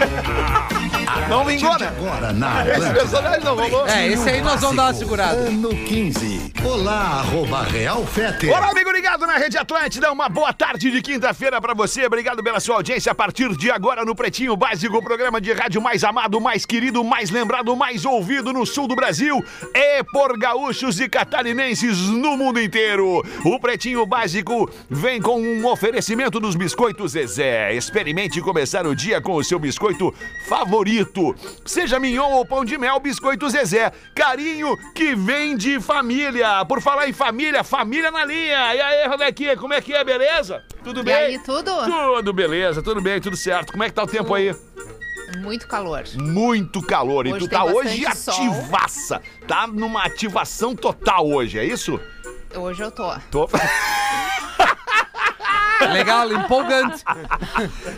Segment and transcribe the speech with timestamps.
[0.00, 0.50] Mm-hmm.
[1.30, 1.86] Não vingou, né?
[1.86, 3.86] Agora na Esse personagem não rolou.
[3.86, 5.36] É, esse aí nós vamos dar uma segurada.
[5.36, 6.52] Ano 15.
[6.64, 8.48] Olá, arroba Real Fete.
[8.48, 10.10] Olá, amigo ligado na Rede Atlântida.
[10.10, 12.04] Uma boa tarde de quinta-feira pra você.
[12.04, 13.12] Obrigado pela sua audiência.
[13.12, 17.04] A partir de agora no Pretinho Básico, o programa de rádio mais amado, mais querido,
[17.04, 19.40] mais lembrado, mais ouvido no sul do Brasil
[19.72, 23.22] e por gaúchos e catarinenses no mundo inteiro.
[23.44, 27.72] O Pretinho Básico vem com um oferecimento dos biscoitos Zezé.
[27.72, 30.12] Experimente começar o dia com o seu biscoito
[30.48, 31.19] favorito.
[31.64, 33.92] Seja mignon ou pão de mel, biscoito Zezé.
[34.14, 36.64] Carinho que vem de família.
[36.66, 38.74] Por falar em família, família na linha.
[38.74, 40.62] E aí, Rodequinha, como é que é, beleza?
[40.84, 41.14] Tudo E bem?
[41.14, 41.70] aí, tudo?
[41.84, 43.72] Tudo beleza, tudo bem, tudo certo.
[43.72, 44.54] Como é que tá o tempo aí?
[45.38, 46.02] Muito calor.
[46.16, 47.26] Muito calor.
[47.26, 48.34] E Hoje tu tem tá hoje bastante sol.
[48.52, 49.22] ativaça.
[49.46, 52.00] Tá numa ativação total hoje, é isso?
[52.54, 53.12] Hoje eu tô.
[53.30, 53.48] Tô.
[55.86, 57.02] Legal, empolgante.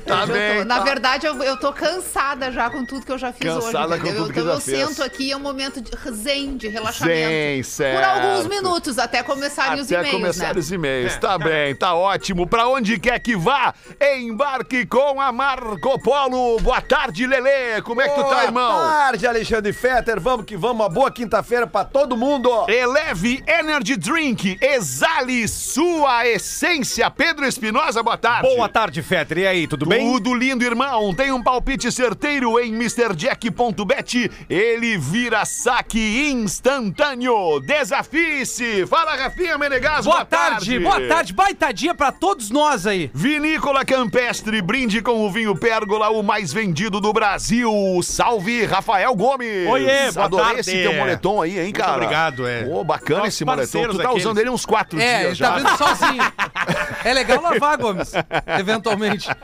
[0.06, 0.58] Tá Hoje eu bem.
[0.58, 0.64] tô.
[0.64, 0.84] Na tá.
[0.84, 4.00] verdade, eu, eu tô cansada já com tudo que eu já fiz Cansada hoje.
[4.00, 4.22] com entendeu?
[4.22, 7.28] tudo que então já eu sento aqui, é um momento de zen, de relaxamento.
[7.28, 7.96] Zen, certo.
[7.96, 10.60] Por alguns minutos, até começarem os Até e-mails, começar né?
[10.60, 11.16] os e-mails.
[11.16, 12.46] Tá bem, tá ótimo.
[12.46, 13.74] Pra onde quer que vá,
[14.18, 16.58] embarque com a Marco Polo.
[16.60, 17.80] Boa tarde, Lelê.
[17.82, 18.72] Como é que tu tá, irmão?
[18.72, 20.20] Boa tarde, Alexandre Fetter.
[20.20, 20.72] Vamos que vamos.
[20.82, 22.50] Uma boa quinta-feira pra todo mundo.
[22.68, 24.58] Eleve Energy Drink.
[24.60, 27.08] Exale sua essência.
[27.10, 28.54] Pedro Espinosa, boa tarde.
[28.54, 29.38] Boa tarde, Fetter.
[29.38, 30.12] E aí, tudo bem?
[30.12, 31.14] Tudo lindo, irmão.
[31.14, 34.30] Tem um palpite certeiro em MrJack.bet.
[34.50, 37.60] Ele vira saque instantâneo.
[37.60, 38.86] Desafie-se.
[38.86, 40.04] Fala, Rafinha Menegas.
[40.04, 43.10] Boa tarde, boa tarde, baita dia pra todos nós aí.
[43.14, 47.72] Vinícola Campestre, brinde com o vinho Pérgola, o mais vendido do Brasil.
[48.02, 49.66] Salve, Rafael Gomes.
[49.66, 50.60] Oiê, boa Adorei tarde.
[50.60, 51.92] esse teu moletom aí, hein, cara?
[51.94, 52.66] obrigado, é.
[52.66, 53.88] Ô, bacana Nossos esse moletom.
[53.88, 54.24] Tu tá aqueles.
[54.26, 55.50] usando ele uns quatro É, dias ele já.
[55.52, 56.22] tá vendo sozinho.
[57.04, 58.12] É legal lavar, Gomes,
[58.58, 59.28] eventualmente.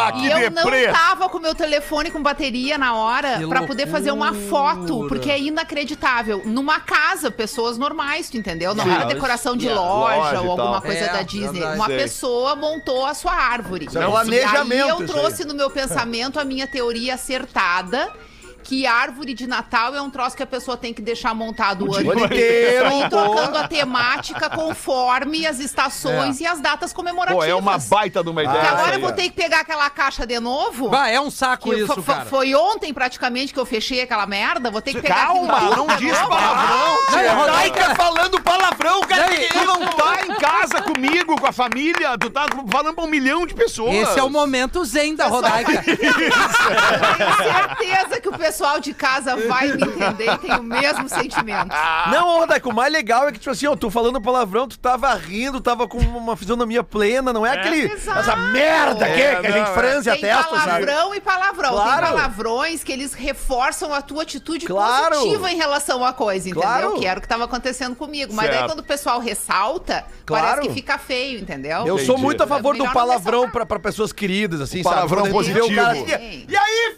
[0.00, 0.86] Ah, que E eu deprê.
[0.86, 5.06] não tava com meu telefone com bateria na hora Que pra poder fazer uma foto,
[5.08, 6.42] porque é inacreditável.
[6.44, 8.74] Numa casa, pessoas normais, tu entendeu?
[8.74, 8.90] Não Sim.
[8.90, 9.86] era decoração de Yeah.
[9.86, 10.90] loja, Loja e ou alguma tal.
[11.04, 11.62] É, da Disney.
[11.62, 11.96] Uma Sei.
[11.96, 13.86] pessoa montou a sua árvore.
[13.86, 18.12] é planejamento, E aí eu isso trouxe no meu pensamento a minha teoria acertada.
[18.68, 21.94] Que árvore de Natal é um troço que a pessoa tem que deixar montado o
[21.94, 27.46] ano ano inteiro, E trocando a temática conforme as estações e as datas comemorativas.
[27.46, 28.58] Pô, é uma baita de uma ideia.
[28.58, 30.90] Porque agora aí, eu vou ter que pegar aquela caixa de novo.
[30.90, 32.26] Vai, é um saco isso, cara.
[32.26, 34.70] Foi ontem praticamente que eu fechei aquela merda.
[34.70, 36.28] Vou ter que pegar Calma, aquilo não de diz novo.
[36.28, 36.98] palavrão.
[37.10, 37.38] Não.
[37.38, 39.28] Rodaica, falando palavrão, cara.
[39.28, 43.46] Tu não tá em casa comigo, com a família, tu tá falando pra um milhão
[43.46, 43.94] de pessoas.
[43.94, 45.82] Esse é o momento zen da Rodaica.
[45.82, 51.74] Tenho certeza que o pessoal de casa vai me entender e tem o mesmo sentimento.
[52.10, 55.12] Não, Rodaico, o mais legal é que, tipo assim, ó, tu falando palavrão, tu tava
[55.14, 57.92] rindo, tava com uma fisionomia plena, não é, aquele.
[57.92, 58.18] Exato.
[58.20, 60.64] Essa merda que, É, que a não, gente franze a testa, sabe?
[60.86, 61.70] palavrão e palavrão.
[61.70, 62.06] Claro.
[62.06, 65.16] Tem palavrões que eles reforçam a tua atitude Claro.
[65.16, 66.68] positiva em relação à coisa, entendeu?
[66.68, 66.94] Claro.
[66.94, 68.32] Que era o que tava acontecendo comigo.
[68.34, 68.58] Mas Certo.
[68.58, 70.46] daí quando o pessoal ressalta, Claro.
[70.46, 71.86] parece que fica feio, entendeu?
[71.86, 72.22] Eu sou Entendi.
[72.22, 75.30] muito a favor É do palavrão pra, pra pessoas queridas, assim, O palavrão sabe?
[75.32, 76.14] Quando a gente vê o cara positivo.
[76.16, 76.96] assim, E aí,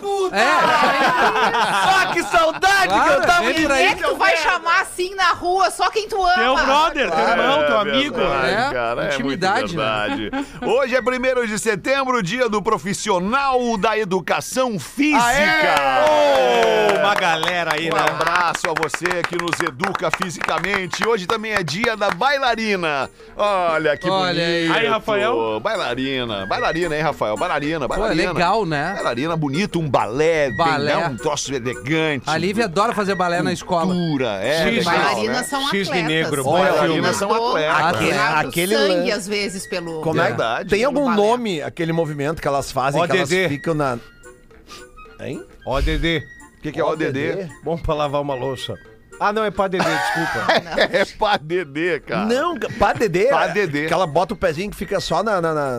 [0.00, 0.36] puta?
[0.36, 0.46] É.
[1.98, 5.14] Ah, que saudade que Claro, eu tava por Quem é que tu vai chamar assim
[5.14, 6.34] na rua, só quem tu ama.
[6.34, 8.16] Teu brother, teu irmão, teu amigo.
[8.16, 10.30] verdade, É, cara, é intimidade, muito verdade.
[10.62, 15.24] Hoje é 1 de setembro, dia do profissional da educação física.
[16.08, 18.00] Ô, uma galera aí, Um né?
[18.08, 21.06] abraço a você que nos educa fisicamente.
[21.06, 23.08] Hoje também é dia da bailarina.
[23.36, 24.72] Olha que Olha bonito.
[24.74, 25.60] Aí, Rafael.
[25.60, 26.46] Bailarina.
[26.46, 27.36] Bailarina, hein, Rafael?
[27.36, 28.32] Bailarina, Pô, é bailarina.
[28.32, 28.92] legal, né?
[28.94, 30.96] Bailarina bonito, um balé, bem, Balé.
[30.96, 32.24] né, um troço elegante.
[32.26, 33.86] A Lívia adora fazer balé na escola.
[33.94, 35.42] Cultura, é X, legal, Bailarinas né?
[35.44, 36.08] são Cisne atletas.
[36.08, 38.46] negro, bom Bailarinas são Aquele- atletas.
[38.46, 40.00] aquele sangue, lance- às vezes, pelo...
[40.02, 40.24] Como é?
[40.28, 40.68] Verdade.
[40.70, 41.16] Tem algum Balé.
[41.16, 43.48] nome, aquele movimento que elas fazem, que elas ODD.
[43.48, 43.98] ficam na...
[45.20, 45.42] Hein?
[45.84, 46.22] Dedê.
[46.58, 47.48] O que, que é ODD?
[47.62, 48.74] Bom pra lavar uma louça.
[49.18, 50.46] Ah, não, é pra Dedê, desculpa.
[50.96, 52.26] É pá DD, cara.
[52.26, 53.26] Não, pá dedê.
[53.26, 53.86] Pá dedê.
[53.86, 55.40] Que ela bota o pezinho que fica só na...
[55.40, 55.78] na, na-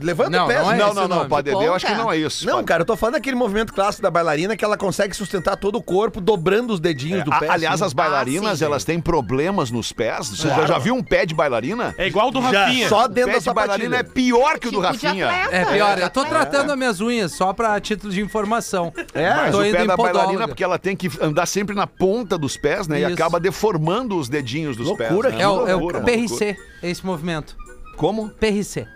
[0.00, 0.58] Levanta Não, o pé.
[0.62, 0.76] não é.
[0.76, 1.16] Não, não, o não.
[1.18, 1.28] nome.
[1.30, 2.46] Pá DD eu acho que não é isso.
[2.46, 5.56] Não, Pá- cara, eu tô falando daquele movimento clássico da bailarina que ela consegue sustentar
[5.56, 7.48] todo o corpo dobrando os dedinhos do A- pé.
[7.50, 7.84] aliás, assim.
[7.84, 8.64] as bailarinas, Ah, sim.
[8.64, 10.28] elas têm problemas nos pés.
[10.28, 10.68] Você já, Claro.
[10.68, 11.94] já viu um pé de bailarina?
[11.98, 12.88] É igual do Já, Rafinha.
[12.88, 15.28] só O dentro pé da de bailarina é pior que o do Tipo de Rafinha.
[15.28, 15.56] atleta.
[15.56, 16.46] É pior, eu tô Atleta.
[16.46, 18.92] tratando as minhas unhas só pra título de informação.
[19.14, 20.18] É, Mas tô o indo pé em da podóloga.
[20.18, 23.00] bailarina, porque ela tem que andar sempre na ponta dos pés, né?
[23.00, 23.14] E Isso.
[23.14, 25.38] acaba deformando os dedinhos dos Loucura, pés.
[25.38, 25.44] né?
[25.44, 27.56] É o, é o Loucura, PRC, esse movimento.
[27.96, 28.30] Como?
[28.30, 28.86] PRC.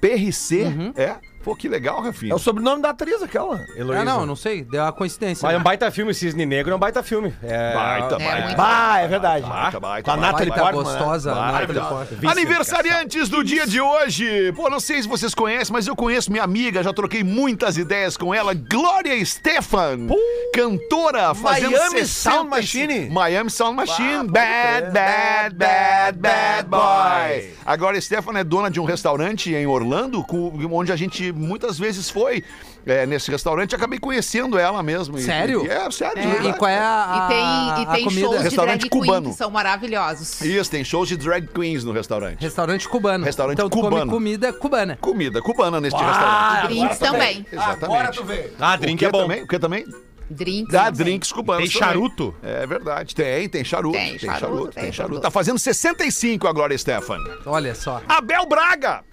[0.00, 0.62] PRC?
[0.62, 0.92] Uhum.
[0.96, 1.16] É?
[1.46, 2.32] Pô, que legal, Rafinha.
[2.32, 3.64] É o sobrenome da atriz aquela.
[3.76, 4.02] Heloísa.
[4.02, 4.64] Ah, não, não sei.
[4.64, 5.46] Deu uma coincidência.
[5.46, 5.60] Mas é né?
[5.60, 7.32] um baita filme, Cisne Negro é um baita filme.
[7.40, 7.72] É...
[7.72, 8.56] Baita, É, baita.
[8.56, 9.46] Bah, é verdade.
[9.46, 10.32] Baita, baita, Com a baita.
[10.32, 10.98] Natalie Baita Portman, né?
[10.98, 11.34] gostosa.
[11.36, 11.72] Baita.
[11.72, 12.30] Natalie Portman.
[12.32, 14.52] Aniversariantes do dia de hoje.
[14.56, 18.16] Pô, não sei se vocês conhecem, mas eu conheço minha amiga, já troquei muitas ideias
[18.16, 18.52] com ela.
[18.52, 20.08] Glória Stefan,
[20.52, 23.08] cantora, fazendo Miami 60 Sound Machine.
[23.10, 24.18] Miami Sound Machine.
[24.18, 27.54] pode bad, bad, bad, bad boy.
[27.64, 31.78] A Glória Stefan é dona de um restaurante em Orlando, com- onde a gente muitas
[31.78, 32.42] vezes foi.
[32.84, 35.18] É, nesse restaurante, acabei conhecendo ela mesmo.
[35.18, 35.64] E- Sério?
[35.66, 36.22] e- é, sério.
[36.22, 36.50] de É.
[36.50, 38.20] E qual é a, E tem, e a tem comida?
[38.26, 39.30] shows de Restaurante drag queen cubano.
[39.30, 40.40] que são maravilhosos.
[40.40, 42.40] Isso, tem shows de drag queens no restaurante.
[42.40, 43.24] Restaurante cubano.
[43.24, 44.10] Restaurante então tu cubano.
[44.12, 44.96] comida cubana.
[45.00, 46.66] Comida cubana neste restaurante.
[46.68, 47.46] Drinks também.
[47.52, 48.22] Exatamente.
[48.22, 48.52] vê.
[48.60, 49.22] Ah, drink é bom.
[49.22, 49.42] também?
[49.42, 49.84] O que também?
[50.30, 51.04] Drinks Dá também.
[51.04, 51.70] drinks cubanos.
[51.70, 51.94] Tem também.
[51.94, 52.34] charuto?
[52.42, 53.14] É verdade.
[53.14, 53.96] Tem, tem charuto.
[53.96, 54.96] Tem Tem, charuto, charuto, tem tem charuto.
[55.14, 55.20] charuto.
[55.20, 57.18] Tá fazendo 65 a Glória Stefan.
[57.44, 58.00] Olha só.
[58.08, 59.04] Abel Braga!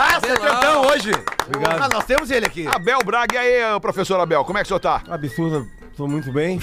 [0.00, 1.10] Ah, setentão hoje.
[1.46, 1.82] Obrigado.
[1.82, 2.66] Ah, nós temos ele aqui.
[2.68, 5.02] Abel Braga, e aí, professor Abel, como é que o senhor tá?
[5.08, 5.66] Absurdo,
[5.96, 6.60] tô muito bem.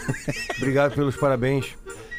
[0.56, 1.66] Obrigado pelos parabéns.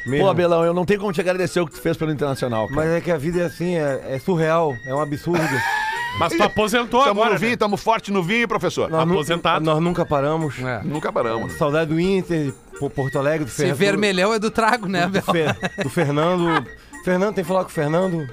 [0.05, 0.25] Mesmo.
[0.25, 2.75] Pô, Abelão, eu não tenho como te agradecer o que tu fez pelo Internacional, cara.
[2.81, 5.41] Mas é que a vida é assim, é, é surreal, é um absurdo.
[6.17, 7.57] Mas tu aposentou Tamo agora, no vinho, né?
[7.57, 8.89] tamo forte no vinho, professor.
[8.89, 9.63] Nós, Aposentado.
[9.63, 10.57] nós nunca paramos.
[10.59, 10.81] É.
[10.83, 11.53] Nunca paramos.
[11.53, 12.51] Saudade do Inter,
[12.95, 15.21] Porto Alegre, do Esse Fer- vermelhão é do trago, né, Abel?
[15.21, 16.65] do, Fer- do Fernando.
[17.05, 18.27] Fernando, tem que falar com o Fernando?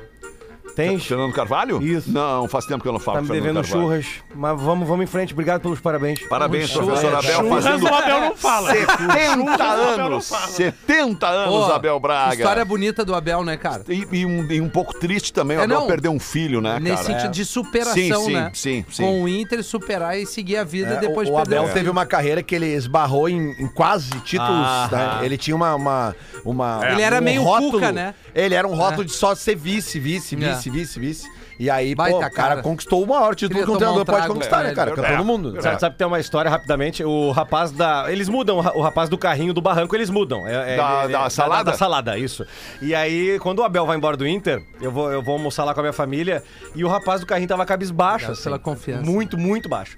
[0.76, 1.04] Tens?
[1.06, 1.82] Fernando Carvalho?
[1.82, 2.10] Isso.
[2.12, 3.82] Não, faz tempo que eu não falo Tá me devendo Carvalho.
[3.82, 4.06] churras.
[4.34, 5.32] Mas vamos, vamos em frente.
[5.32, 6.20] Obrigado pelos parabéns.
[6.28, 7.00] Parabéns, Churras.
[7.00, 8.70] professor Abel, Churras fazendo o Abel não fala.
[8.72, 10.28] 70 Abel não anos.
[10.28, 10.46] fala.
[10.48, 12.34] 70 anos, Pô, Abel Braga.
[12.34, 13.82] História bonita do Abel, né, cara?
[13.88, 15.86] E, e um, e um pouco triste também, o É, Abel não.
[15.86, 17.20] perdeu um filho, né, Nesse cara?
[17.20, 18.50] sentido de superação, Sim, sim, né?
[18.52, 19.02] sim, sim.
[19.02, 21.70] Com o Inter superar e seguir a vida É, depois o, de o perder Abel
[21.70, 24.50] o teve uma carreira que ele esbarrou em, em quase títulos.
[24.66, 24.88] Ah.
[24.92, 25.24] né?
[25.26, 25.74] Ele tinha uma.
[25.74, 26.14] uma,
[26.44, 28.14] uma- Ele era meio Cuca, né?
[28.34, 30.38] Ele era um rótulo de só ser vice, vice, É.
[30.70, 31.46] vice, vice, vice.
[31.58, 32.62] E aí, Baita pô, o cara, cara.
[32.62, 34.76] conquistou o maior título Queria que um tomar um treinador pode trago conquistar, né, ele.
[34.76, 34.90] cara?
[34.92, 35.16] Campeão É.
[35.16, 35.62] do mundo.
[35.62, 37.02] Sabe, sabe ter uma história rapidamente?
[37.04, 38.10] O rapaz da.
[38.12, 40.46] Eles mudam, o rapaz do carrinho do barranco, eles mudam.
[40.46, 41.70] É, é- Da- ele- da salada?
[41.70, 42.44] Da, salada, isso.
[42.82, 45.72] E aí, quando o Abel vai embora do Inter, eu vou, eu vou almoçar lá
[45.72, 46.42] com a minha família
[46.74, 48.32] e o rapaz do carrinho tava cabisbaixo.
[48.32, 49.02] Assim, pela confiança.
[49.10, 49.96] Muito, muito baixo.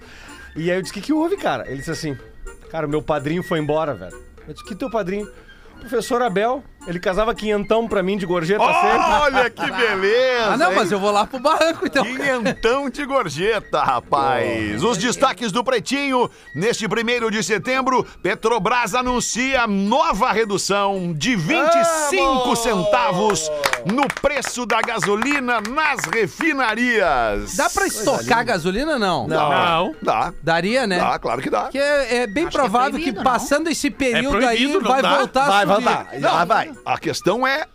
[0.56, 1.64] E aí eu disse: o que, que houve, cara?
[1.66, 2.16] Ele disse assim:
[2.70, 4.16] Cara, o meu padrinho foi embora, velho.
[4.46, 5.28] Eu disse: Que teu padrinho?
[5.80, 9.12] Professor Abel, ele casava quinhentão pra mim de gorjeta sempre.
[9.20, 10.52] Olha que beleza!
[10.52, 10.76] Ah, não, hein?
[10.76, 12.02] mas eu vou lá pro barranco, então.
[12.04, 14.82] Quinhentão de gorjeta, rapaz.
[14.82, 16.30] Os destaques do Pretinho.
[16.54, 23.50] Neste primeiro de setembro, Petrobras anuncia nova redução de 25 centavos
[23.84, 27.56] no preço da gasolina nas refinarias.
[27.56, 29.26] Dá pra estocar gasolina, não?
[29.28, 29.94] Não.
[30.02, 30.32] Dá.
[30.42, 30.98] Daria, né?
[30.98, 31.62] Dá, claro que dá.
[31.62, 33.24] Porque é, é bem Acho que é provável que, proibido, não?
[33.24, 35.16] passando esse período aí proibido, não vai dá?
[35.18, 35.72] voltar a Vai, subir.
[35.74, 36.06] voltar.
[36.18, 36.72] Já vai.
[36.84, 37.66] A questão é.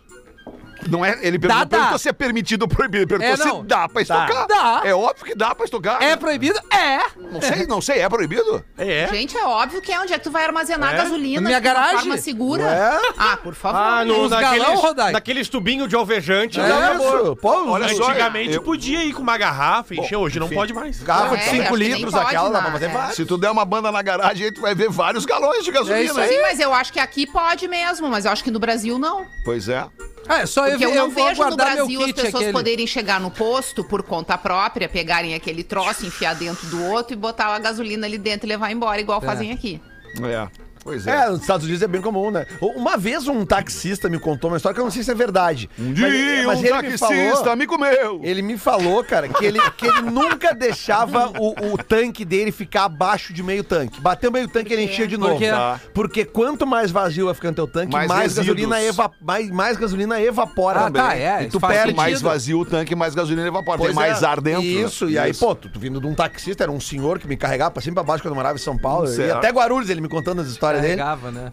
[0.88, 3.02] Não é, ele Dá, perguntou, se é permitido ou proibido.
[3.02, 4.46] Ele perguntou É, se dá pra estocar.
[4.46, 4.82] Dá.
[4.84, 6.02] É óbvio que dá pra estocar.
[6.02, 6.58] É proibido?
[6.70, 6.98] É!
[7.16, 8.64] Não sei, não sei, é proibido?
[8.76, 9.08] É.
[9.10, 10.96] Gente, é óbvio que é onde é que tu vai armazenar É?
[10.98, 11.98] gasolina Na minha de uma garagem?
[12.00, 12.62] forma segura.
[12.64, 13.12] É?
[13.18, 13.78] Ah, por favor.
[13.78, 15.12] Ah, no, Uns galão, naqueles, Rodai.
[15.12, 16.60] naqueles tubinhos de alvejante.
[16.60, 16.94] É.
[16.94, 20.48] Isso, pô, Olha só, Antigamente eu- podia ir com uma garrafa e encher, hoje não
[20.48, 21.02] pode mais.
[21.02, 22.62] Garrafa É, de acho 5 que nem litros, aquela, dá né?
[22.62, 22.88] pra fazer É.
[22.88, 23.16] vários.
[23.16, 26.24] Se tu der uma banda na garagem, aí tu vai ver vários galões de gasolina.
[26.24, 26.28] É.
[26.28, 29.24] Sim, mas eu acho que aqui pode mesmo, mas eu acho que no Brasil não.
[29.44, 29.84] Pois é.
[30.28, 32.52] É, só eu, Porque eu, eu não vou vejo no Brasil as pessoas aquele.
[32.52, 37.16] poderem chegar no posto por conta própria, pegarem aquele troço, enfiar dentro do outro e
[37.16, 39.26] botar a gasolina ali dentro e levar embora, igual É.
[39.26, 39.80] fazem aqui.
[40.22, 40.63] É.
[40.84, 41.24] Pois é.
[41.24, 42.46] É, nos Estados Unidos é bem comum, né?
[42.60, 45.70] Uma vez um taxista me contou uma história que eu não sei se é verdade.
[45.78, 48.20] Um dia Mas- mas um ele me taxista falou- me comeu.
[48.22, 52.84] Ele me falou, cara, que ele, que ele nunca deixava o, o tanque dele ficar
[52.84, 54.00] abaixo de meio tanque.
[54.00, 55.38] Bateu meio tanque, ele enchia de novo.
[55.38, 55.50] quê?
[55.50, 55.80] Tá.
[55.94, 60.20] Porque quanto mais vazio vai ficando teu tanque, Mais mais, gasolina, eva mais, mais gasolina
[60.20, 60.80] evapora.
[60.80, 61.02] Ah, também.
[61.02, 63.78] tá, é, E tu perde mais vazio o tanque, mais gasolina evapora.
[63.78, 64.26] Pois Tem mais é.
[64.26, 64.62] ar dentro.
[64.62, 64.66] né?
[64.68, 67.36] Isso, e aí, pô, tu, tu vindo de um taxista, era um senhor que me
[67.36, 69.08] carregava pra cima e pra baixo quando eu morava em São Paulo.
[69.10, 70.96] E até Guarulhos, ele me contando as histórias dele.
[70.96, 71.50] Carregava, né?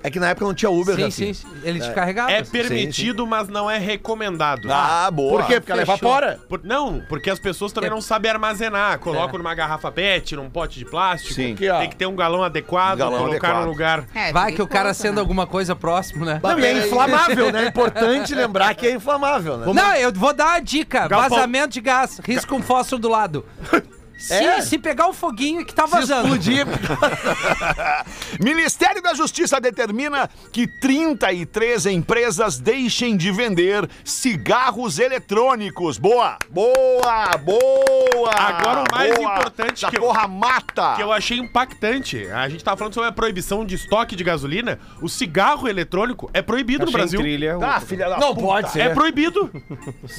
[0.00, 1.34] É que na época não tinha Uber, Sim, Rafinha.
[1.34, 1.48] sim, sim.
[1.64, 2.30] Ele te carregava.
[2.30, 4.68] É permitido, mas não é recomendado.
[4.70, 5.40] Ah, boa.
[5.40, 5.58] Por quê?
[5.58, 5.96] Porque ela Fechou.
[5.96, 6.38] evapora.
[6.48, 7.92] Por- não, porque as pessoas também É.
[7.92, 9.00] não sabem armazenar.
[9.00, 9.38] Colocam É.
[9.38, 11.34] numa garrafa PET, num pote de plástico.
[11.34, 11.54] Sim.
[11.54, 11.80] Aqui, ó.
[11.80, 13.64] Tem que ter um galão adequado, Galão colocar adequado.
[13.64, 14.04] no lugar.
[14.14, 15.20] É, Vai que o cara perigoso, sendo né?
[15.20, 16.38] alguma coisa próximo, né?
[16.44, 17.64] Não, e é inflamável, né?
[17.64, 19.66] É importante lembrar que é inflamável, né?
[19.74, 21.08] Não, eu vou dar uma dica.
[21.08, 21.28] Galpão.
[21.30, 22.20] Vazamento de gás.
[22.24, 23.44] Risca um fósforo do lado.
[24.18, 24.60] Se, É?
[24.60, 26.22] se pegar o foguinho que tá Se vazando.
[26.34, 26.66] explodir,
[28.42, 35.98] Ministério da Justiça determina que 33 empresas deixem de vender cigarros eletrônicos.
[35.98, 36.36] Boa!
[36.50, 37.36] Boa!
[37.38, 38.30] Boa!
[38.34, 39.32] Agora o mais Boa.
[39.34, 40.94] importante Essa que eu- porra mata!
[40.96, 42.26] Que eu achei impactante.
[42.28, 44.78] A gente tava falando sobre a proibição de estoque de gasolina.
[45.00, 47.20] O cigarro eletrônico é proibido no Achei Brasil.
[47.20, 47.58] trilha.
[47.62, 48.46] Ah, filha da Não puta.
[48.46, 48.80] pode ser.
[48.80, 49.50] É proibido.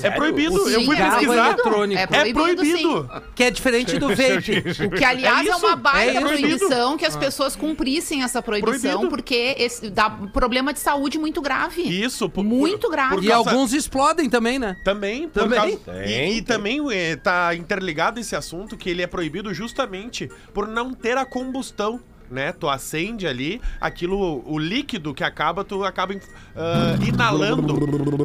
[0.01, 0.55] É proibido.
[0.63, 1.47] O Eu fui cigarro pesquisar.
[1.47, 1.99] eletrônico.
[1.99, 2.71] É É proibido, sim.
[2.71, 3.23] proibido.
[3.35, 4.63] Que é diferente do vape.
[4.85, 8.79] O que, aliás, É é, uma baita é proibição que as pessoas cumprissem essa proibição,
[8.99, 9.09] Proibido.
[9.09, 11.81] porque esse, dá problema de saúde muito grave.
[11.83, 12.29] Isso.
[12.29, 13.15] por- Muito por- grave.
[13.15, 14.75] por E causa- alguns explodem também, né?
[14.83, 15.77] Também, por Também.
[15.77, 20.67] causa- E, e também é, tá interligado esse assunto que ele é proibido justamente por
[20.67, 21.99] não ter a combustão.
[22.31, 22.51] Né?
[22.51, 26.13] Tu acende ali, aquilo, o líquido que acaba, tu acaba
[26.55, 27.73] ah, inalando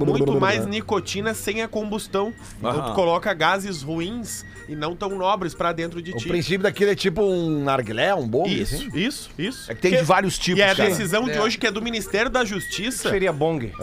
[0.05, 2.33] muito mais nicotina sem a combustão.
[2.59, 6.29] Então tu coloca gases ruins e não tão nobres pra dentro de O ti.
[6.29, 8.91] princípio daquilo é tipo um narguilé, um bong, Isso, assim.
[8.99, 9.73] isso, isso.
[9.73, 10.89] É que tem de vários tipos, E a cara.
[10.91, 11.41] decisão de É.
[11.41, 13.73] hoje, que é do Ministério da Justiça, Seria bong.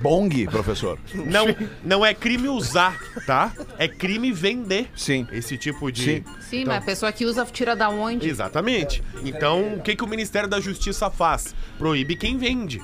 [0.00, 0.98] Bong, professor.
[1.14, 1.46] não,
[1.84, 3.52] não é crime usar, tá?
[3.78, 5.26] É crime vender Sim.
[5.30, 6.02] esse tipo de.
[6.02, 6.24] Sim.
[6.40, 8.28] Sim, mas a pessoa que usa tira da onde?
[8.28, 9.02] Exatamente.
[9.24, 11.54] Então, o que, que o Ministério da Justiça faz?
[11.78, 12.80] Proíbe quem vende.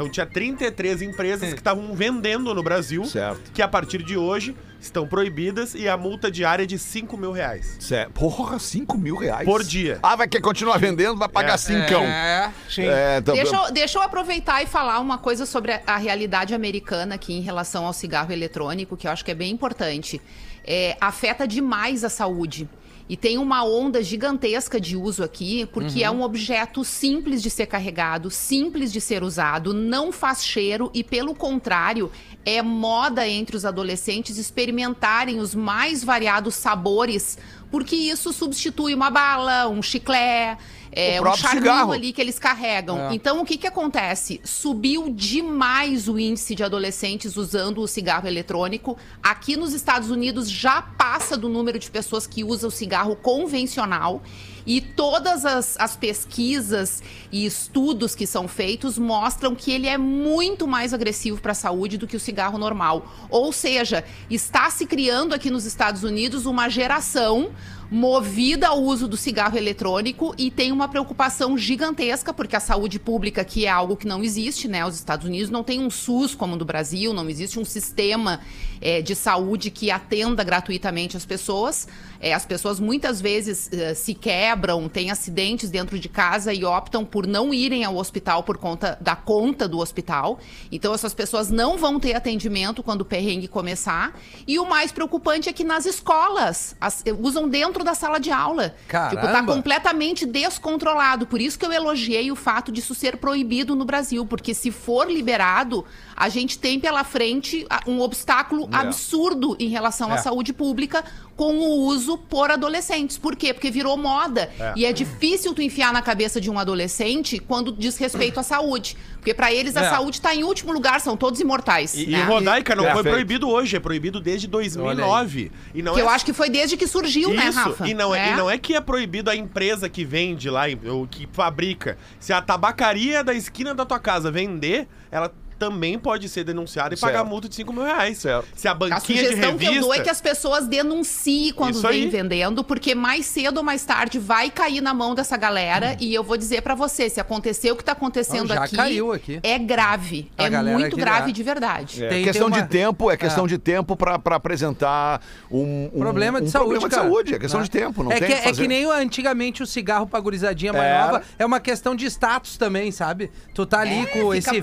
[0.00, 3.52] Então, tinha 33 empresas que estavam vendendo no Brasil, Certo.
[3.52, 7.32] que a partir de hoje estão proibidas e a multa diária é de 5 mil
[7.32, 7.76] reais.
[7.78, 8.12] Certo.
[8.12, 9.44] Porra, 5 mil reais.
[9.44, 9.98] Por dia.
[10.02, 11.58] Ah, vai querer continuar vendendo, vai pagar É.
[11.58, 12.02] cincão.
[12.02, 12.50] É.
[12.78, 16.54] É, então- Deixa eu, deixa eu aproveitar e falar uma coisa sobre a, a realidade
[16.54, 20.18] americana aqui em relação ao cigarro eletrônico, que eu acho que é bem importante.
[20.64, 22.66] É, afeta demais a saúde.
[23.10, 27.66] E tem uma onda gigantesca de uso aqui, porque é um objeto simples de ser
[27.66, 32.08] carregado, simples de ser usado, não faz cheiro e, pelo contrário,
[32.46, 37.36] é moda entre os adolescentes experimentarem os mais variados sabores,
[37.68, 40.56] porque isso substitui uma bala, um chiclé,
[40.92, 41.92] é, um charminho cigarro.
[41.92, 43.10] ali que eles carregam.
[43.10, 43.14] É.
[43.14, 44.40] Então, o que que acontece?
[44.44, 48.96] Subiu demais o índice de adolescentes usando o cigarro eletrônico.
[49.22, 54.22] Aqui nos Estados Unidos já passa do número de pessoas que usam o cigarro convencional.
[54.66, 57.02] E todas as, as pesquisas
[57.32, 61.96] e estudos que são feitos mostram que ele é muito mais agressivo para a saúde
[61.96, 63.06] do que o cigarro normal.
[63.28, 67.50] Ou seja, está se criando aqui nos Estados Unidos uma geração
[67.90, 73.40] movida ao uso do cigarro eletrônico e tem uma preocupação gigantesca, porque a saúde pública
[73.40, 74.86] aqui é algo que não existe, né?
[74.86, 78.40] Os Estados Unidos não tem um SUS como o do Brasil, não existe um sistema
[78.80, 81.88] eh, de saúde que atenda gratuitamente as pessoas.
[82.20, 84.14] Eh, as pessoas muitas vezes eh, se
[84.50, 88.98] quebram, têm acidentes dentro de casa e optam por não irem ao hospital por conta
[89.00, 90.40] da conta do hospital.
[90.72, 94.18] Então essas pessoas não vão ter atendimento quando o perrengue começar.
[94.46, 98.30] E o mais preocupante é que nas escolas as- eh, usam dentro da sala de
[98.32, 98.70] aula.
[98.80, 99.52] Tipo, tá Caramba!
[99.54, 101.26] completamente descontrolado.
[101.26, 105.10] Por isso que eu elogiei o fato disso ser proibido no Brasil, porque se for
[105.10, 105.84] liberado,
[106.16, 111.04] a gente tem pela frente um obstáculo absurdo em relação à saúde pública
[111.40, 113.16] com o uso por adolescentes.
[113.16, 113.54] Por quê?
[113.54, 114.50] Porque virou moda.
[114.76, 118.94] E é difícil tu enfiar na cabeça de um adolescente quando diz respeito à saúde.
[119.16, 119.88] Porque pra eles a É.
[119.88, 121.94] saúde está em último lugar, são todos imortais.
[121.94, 122.18] E, né?
[122.18, 123.14] e Rodaica não É, foi feito.
[123.14, 125.50] proibido hoje, é proibido desde 2009.
[125.74, 127.88] E não Que é eu acho que foi desde que surgiu, né, Isso, Rafa?
[127.88, 131.06] E não é, e não é que é proibido a empresa que vende lá, ou
[131.06, 131.96] que fabrica.
[132.18, 136.96] Se a tabacaria da esquina da tua casa vender, ela também pode ser denunciada e
[136.96, 137.12] Certo.
[137.12, 138.16] pagar multa de 5 mil reais.
[138.18, 138.48] Certo.
[138.56, 140.02] Se a A banquinha de sugestão que eu dou é revista...
[140.04, 142.08] que as pessoas denunciem quando Isso vem aí.
[142.08, 145.96] vendendo, porque mais cedo ou mais tarde vai cair na mão dessa galera.
[146.00, 148.76] E eu vou dizer pra você, se acontecer o que tá acontecendo Não, já aqui,
[148.76, 149.38] caiu aqui.
[149.42, 150.30] é grave.
[150.38, 152.00] A é muito grave já- de verdade.
[152.08, 153.48] Tem- questão tem de uma- tempo, é questão É.
[153.48, 157.38] de tempo pra, pra apresentar um, um Problema de um saúde, problema de saúde, é
[157.38, 157.64] questão Né?
[157.64, 160.84] de tempo, não é tem que, É que nem antigamente o cigarro pra gurizadinha mais
[160.84, 161.06] Era.
[161.06, 161.22] nova.
[161.38, 163.30] É uma questão de status também, sabe?
[163.54, 164.60] Tu tá ali É, com esse vape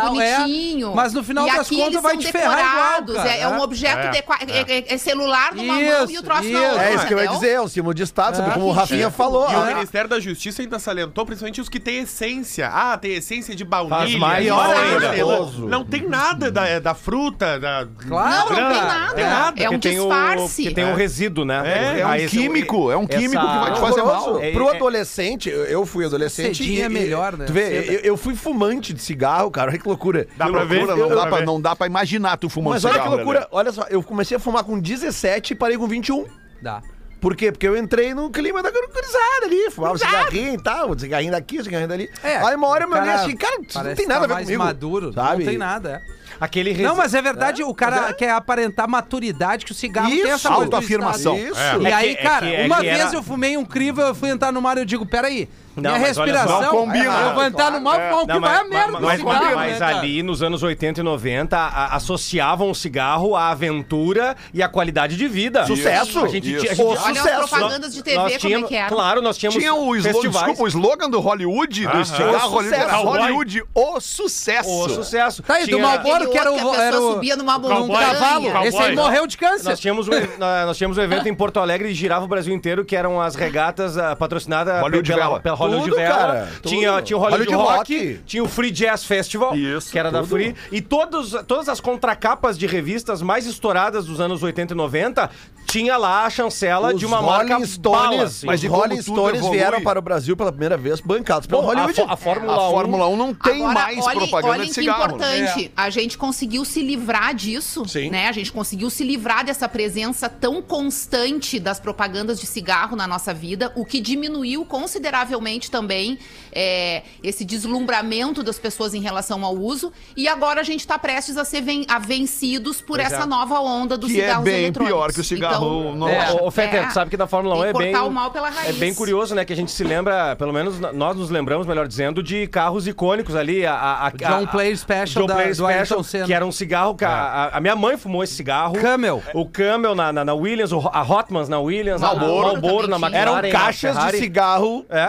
[0.00, 0.38] charmosinho, tal.
[0.40, 0.90] bonitinho.
[0.90, 2.58] É, mas no final e das aqui contas vai te ferrar
[3.00, 3.28] igual, cara.
[3.36, 6.22] É, é um objeto, É, decoa- é, é- é celular numa mão e Isso, o
[6.22, 6.68] troço na isso.
[6.70, 6.84] outra.
[6.84, 8.50] É isso que eu ia dizer, é um símbolo de status, É.
[8.50, 9.50] como o Rafinha falou.
[9.50, 9.74] E o né?
[9.74, 12.68] Ministério da Justiça ainda salientou, principalmente os que têm essência.
[12.72, 14.18] Ah, tem essência de baunilha.
[14.18, 14.46] Faz.
[14.46, 15.66] Gostoso.
[15.68, 17.86] Não tem nada da, da fruta, da...
[18.08, 18.54] Claro.
[18.54, 19.14] Não, não tem nada.
[19.14, 19.62] tem nada.
[19.62, 20.62] É um disfarce.
[20.64, 21.62] porque tem um resíduo, né?
[21.64, 24.40] É, É um químico, é um químico que vai te fazer mal.
[24.40, 26.56] É- Pro é- adolescente, eu- fui adolescente.
[26.58, 27.44] Cedinho é melhor, né?
[27.46, 30.26] Tu vê, eu, fui fumante de cigarro, cara, que loucura.
[30.36, 30.84] Dá Que pra ver?
[30.84, 31.46] loucura, não, Dá dá pra ver.
[31.46, 34.36] não dá pra imaginar tu fumando Mas olha que cigarro, loucura, olha só, eu comecei
[34.36, 36.26] a fumar com 17 e parei com 21.
[36.60, 36.82] Dá.
[37.20, 37.50] Por quê?
[37.50, 41.62] Porque eu entrei no clima da gurizada ali, fumava um cigarrinho e tal, cigarrinho daqui,
[41.62, 42.10] cigarrinho dali.
[42.22, 44.24] É, Aí uma hora eu me olhei cara assim, cara, isso não tem nada tá
[44.24, 44.62] a ver mais comigo.
[44.64, 45.44] maduro, sabe?
[45.44, 46.16] não tem nada, é.
[46.38, 46.96] Aquele Não, resíduo.
[46.98, 50.74] mas é verdade, o cara quer aparentar maturidade, que o cigarro tem Isso, essa maturidade.
[50.76, 51.38] autoafirmação.
[51.38, 51.58] Isso.
[51.58, 51.78] É.
[51.78, 54.02] E É aí, que- é cara, que- é uma vez era- eu fumei um crivo,
[54.02, 56.62] eu fui entrar no mar e eu digo, peraí, Não, minha mas olha só, respiração,
[56.62, 57.04] não combina.
[57.04, 59.18] eu vou entrar no mar, fumar um que Não, vai a merda mas, do mas,
[59.20, 59.98] cigarro, mas né, cara?
[59.98, 64.68] ali nos anos 80 e 90 a- a- associavam o cigarro à aventura e à
[64.68, 65.66] qualidade de vida.
[65.66, 66.24] Sucesso.
[66.24, 67.48] A gente, tinha- a gente Olha as sucesso.
[67.48, 68.88] propagandas de TV, nós como é tínhamos, que era.
[68.88, 70.46] Claro, nós tínhamos Tinha o slogan, festivais.
[70.46, 72.96] desculpa, o slogan do Hollywood, do cigarro Hollywood, era.
[72.96, 74.68] Hollywood, o sucesso.
[74.70, 75.42] O sucesso.
[75.42, 77.14] Tá aí, do Tinha- Malboro, Aquele que era outro o, que a era pessoa o
[77.14, 78.14] subia numa num montanha.
[78.14, 78.44] cavalo.
[78.50, 78.68] Cowboy.
[78.68, 79.68] Esse aí morreu de câncer.
[79.68, 82.54] Nós tínhamos, um, nós nós tínhamos um evento em Porto Alegre e girava o Brasil
[82.54, 85.40] inteiro, que eram as regatas ah, patrocinadas Hollywood pela, Vela.
[85.40, 86.16] pela Hollywood Tudo, Vela.
[86.16, 87.02] cara, Tinha, tudo.
[87.02, 88.20] tinha o Hollywood, Hollywood Rock, Rock.
[88.26, 90.30] tinha o Free Jazz Festival, Isso, que era da tudo.
[90.30, 90.54] Free.
[90.72, 95.30] E todos, todas as contracapas de revistas mais estouradas dos anos 80 e 90
[95.78, 97.78] tinha lá a chancela Os de uma Rolling marca Stones,
[98.10, 98.46] bala, assim.
[98.46, 99.56] Mas os Rolling Stones evolui?
[99.58, 101.94] vieram para o Brasil pela primeira vez bancados pelo Bom, a, Hollywood.
[101.94, 104.74] fo- a Fórmula A 1 Fórmula 1 não tem Agora, mais olhem- propaganda olhem de
[104.74, 105.16] que cigarro.
[105.16, 105.38] né?
[105.38, 105.72] importante.
[105.76, 108.10] A gente conseguiu se livrar disso, Sim.
[108.10, 108.28] né?
[108.28, 113.34] A gente conseguiu se livrar dessa presença tão constante das propagandas de cigarro na nossa
[113.34, 116.18] vida, o que diminuiu consideravelmente também
[116.52, 119.92] é, esse deslumbramento das pessoas em relação ao uso.
[120.16, 123.26] E agora a gente está prestes a ser ven- a vencidos por Pois essa é.
[123.26, 124.98] nova onda dos Que é cigarros bem eletrônicos.
[124.98, 126.08] pior que o cigarro Então, normal.
[126.10, 126.86] é, ô, Fetter, é.
[126.86, 127.96] tu sabe que da Fórmula 1 Tem é bem.
[127.96, 128.68] o mal pela raiz.
[128.70, 129.44] É bem curioso, né?
[129.44, 133.34] Que a gente se lembra, pelo menos nós nos lembramos, melhor dizendo, de carros icônicos
[133.34, 133.64] ali.
[133.66, 136.26] A, a, a, John a- Player Special John da- Player Special, Senna.
[136.26, 136.94] que era um cigarro.
[136.94, 137.10] que a-
[137.52, 138.74] A, a minha mãe fumou esse cigarro.
[138.80, 139.22] Camel.
[139.34, 142.96] O Camel na, na, na Williams, o, a Hotmans na Williams, a Marlboro Marlboro na.
[142.96, 143.38] McLaren.
[143.48, 144.84] Eram caixas de cigarro.
[144.88, 145.00] É.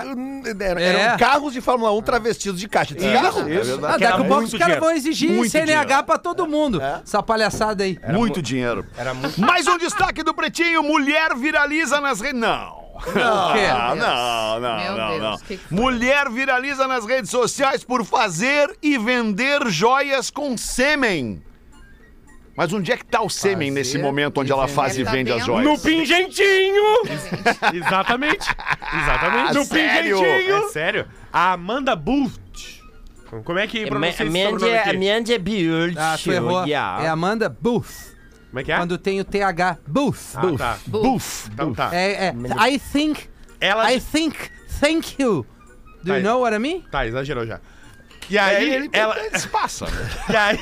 [0.66, 1.06] Eram, É.
[1.06, 3.28] eram carros de Fórmula 1 travestidos de caixa de cigarro.
[3.28, 3.44] Isso, É
[3.76, 3.86] verdade.
[3.86, 4.82] Ah, daqui a pouco os caras dinheiro.
[4.82, 6.04] vão exigir Muito CNH dinheiro.
[6.04, 6.82] pra todo mundo.
[6.82, 7.98] Essa palhaçada aí.
[8.10, 8.86] muito dinheiro.
[8.98, 9.40] Era muito.
[9.40, 12.40] Mais um destaque do Pretinho: mulher viraliza nas redes.
[12.40, 12.78] Não.
[12.96, 13.00] O
[13.54, 13.68] quê?
[13.70, 15.38] Ah, não, não, Meu não, Deus, não.
[15.40, 15.74] que que?
[15.74, 21.44] Mulher viraliza nas redes sociais por fazer e vender joias com sêmen.
[22.56, 25.12] Mas onde é que tá o sêmen Fazer nesse momento onde ela faz e Tá
[25.12, 25.64] vende as joias?
[25.64, 26.84] No pingentinho!
[27.72, 28.50] Exatamente.
[28.94, 29.50] Exatamente.
[29.50, 30.20] Ah, no sério?
[30.20, 30.56] pingentinho.
[30.58, 31.08] É sério.
[31.32, 32.82] A Amanda Bult.
[33.44, 34.90] Como é que pronuncia esse sobrenome aqui?
[34.90, 36.00] Amanda Build.
[36.00, 36.66] Ah, tu errou.
[36.66, 38.17] É Amanda Booth.
[38.50, 38.78] Como é que é?
[38.78, 39.78] Quando tem o TH.
[39.88, 40.18] Booth.
[40.36, 40.78] Ah, tá.
[40.88, 41.50] Buf.
[41.54, 41.90] Então tá.
[41.94, 42.34] É, é,
[42.74, 43.30] I think,
[43.60, 43.92] Ela...
[43.94, 44.36] I think,
[44.80, 45.46] thank you.
[46.04, 46.82] Do Tá you know what I mean?
[46.92, 47.60] Tá, exagerou já.
[48.30, 49.16] E E aí, ele, ela...
[49.38, 49.86] se passa.
[49.86, 49.92] né?
[50.30, 50.60] E aí...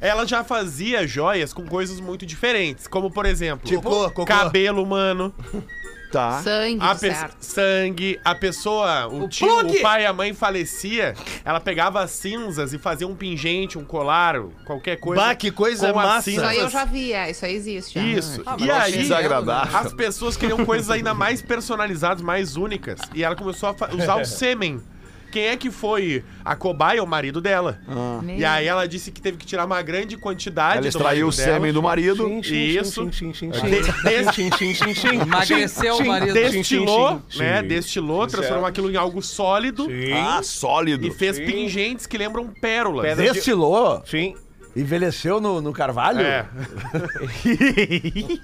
[0.00, 4.24] Ela já fazia joias com coisas muito diferentes, como por exemplo, Tipo, cocô.
[4.24, 5.34] cabelo humano,
[6.10, 6.40] Tá.
[6.42, 7.36] Sangue, a pe- certo.
[7.40, 9.76] sangue, a pessoa, o, O tio, plug!
[9.76, 13.84] o pai e a mãe falecia, ela pegava as cinzas e fazia um pingente, um
[13.84, 15.22] colar, qualquer coisa.
[15.22, 16.30] Bah, que coisa com as massa.
[16.30, 16.72] Isso aí eu cinzas.
[16.72, 17.94] já vi, é, isso aí existe.
[18.00, 18.00] já.
[18.06, 18.42] Isso.
[18.46, 19.78] Ah, e aí, desagradável.
[19.78, 23.00] as pessoas queriam coisas ainda mais personalizadas, mais únicas.
[23.14, 24.80] E ela começou a fa- usar o sêmen.
[25.30, 27.02] Quem é que foi a cobaia?
[27.02, 27.78] O marido dela.
[28.22, 31.32] Meu E aí ela disse que teve que tirar uma grande quantidade Ela extraiu o
[31.32, 32.28] sêmen do marido.
[32.40, 33.08] Isso.
[35.06, 36.32] Emagreceu o marido.
[36.34, 37.60] destilou, sim, né?
[37.62, 37.68] sim.
[37.68, 41.06] Destilou, transformou aquilo em algo sólido Ah, sólido.
[41.06, 43.16] e fez pingentes que lembram pérolas.
[43.16, 44.34] Destilou, Sim.
[44.76, 46.20] Envelheceu no, no carvalho.
[46.20, 46.46] É.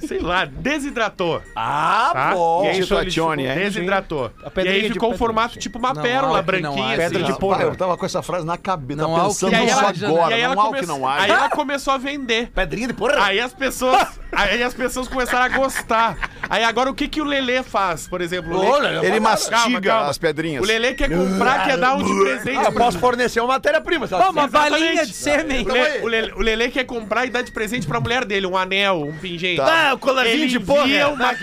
[0.06, 1.40] Sei lá, desidratou.
[1.54, 2.34] Ah, Tá?
[2.34, 2.64] bom.
[2.64, 3.54] E aí Titione, hein?
[3.54, 4.30] Desidratou.
[4.42, 6.70] A E aí de ficou um formato tipo uma Não, pérola branquinha.
[6.70, 6.96] há, assim.
[6.96, 7.62] pedra de Ah, porra.
[7.64, 10.34] Eu tava com essa frase na cabeça, Não pensando que aí nisso agora.
[10.34, 11.34] aí não há o que não Aí há.
[11.34, 12.50] ela começou a vender.
[12.54, 13.24] Pedrinha de porra.
[13.24, 16.16] Aí as pessoas, aí as pessoas começaram a gostar.
[16.48, 18.56] Aí agora o que que o Lelê faz, por exemplo?
[18.56, 20.10] O Lelê- Ele Calma, mastiga calma.
[20.10, 20.62] as pedrinhas.
[20.62, 22.58] O Lelê quer comprar, quer dar um de presente.
[22.58, 24.06] Ah, eu posso fornecer uma matéria-prima.
[24.06, 25.64] Pô, uma balinha de sêmen.
[25.66, 28.56] O, o, Lelê, o Lelê quer comprar e dar de presente pra mulher dele, um
[28.56, 29.60] anel, um pingente.
[29.60, 30.82] Ah, o colarzinho de porra.
[30.84, 31.06] envia é.
[31.06, 31.34] uma-.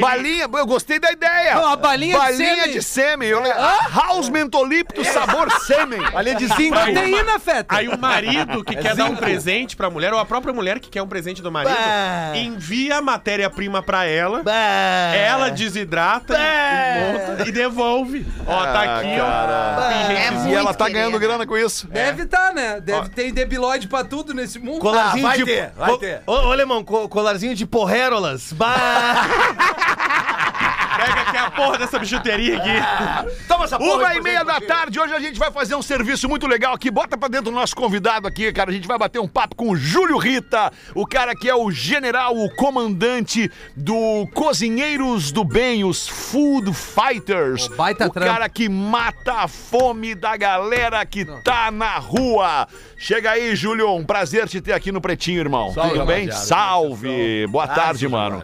[0.00, 1.54] Balinha, eu gostei da ideia.
[1.56, 2.72] Não, a balinha de balinha sêmen.
[2.72, 3.28] de sêmen.
[3.28, 3.52] Eu le-
[3.94, 6.00] House Mentolipto sabor sêmen.
[6.14, 6.76] Ali de zinco.
[6.76, 7.74] Proteína, Feta.
[7.76, 10.88] Aí o marido que quer dar um presente pra mulher, ou a própria mulher que
[10.88, 11.74] quer um presente do marido,
[12.32, 12.36] Bah.
[12.36, 14.42] envia a matéria-prima pra ela.
[14.42, 14.52] Bah.
[14.52, 18.26] Ela desidrata e monta e devolve.
[18.46, 19.76] Ó, tá Ah, aqui, cara.
[19.78, 20.46] ó.
[20.46, 21.86] É E ela tá ganhando grana com isso.
[21.88, 22.80] Deve estar, né?
[22.80, 24.80] Deve ter debilóide pra tudo nesse mundo.
[24.80, 25.44] Colarzinho Ah, vai de...
[25.44, 26.22] ter, vai ter.
[26.26, 28.52] Ô, ô, Alemão, co- colarzinho de porrérolas.
[28.52, 29.26] Bah.
[31.06, 33.36] Pega aqui a porra dessa bijuteria aqui.
[33.46, 33.96] Toma essa porra.
[33.96, 36.90] Uma e meia da tarde, hoje a gente vai fazer um serviço muito legal aqui.
[36.90, 38.70] Bota pra dentro o nosso convidado aqui, cara.
[38.70, 41.70] A gente vai bater um papo com o Júlio Rita, o cara que é o
[41.70, 47.66] general, o comandante do Cozinheiros do Bem, os Food Fighters.
[47.66, 48.30] O baita o trampo.
[48.32, 52.66] cara que mata a fome da galera que tá na rua.
[52.96, 53.94] Chega aí, Júlio.
[53.94, 55.72] Um prazer te ter aqui no Pretinho, irmão.
[55.72, 56.26] Salve, Tudo bem?
[56.26, 56.46] rapaziada.
[56.46, 57.46] Salve.
[57.48, 58.42] Boa tarde, mano.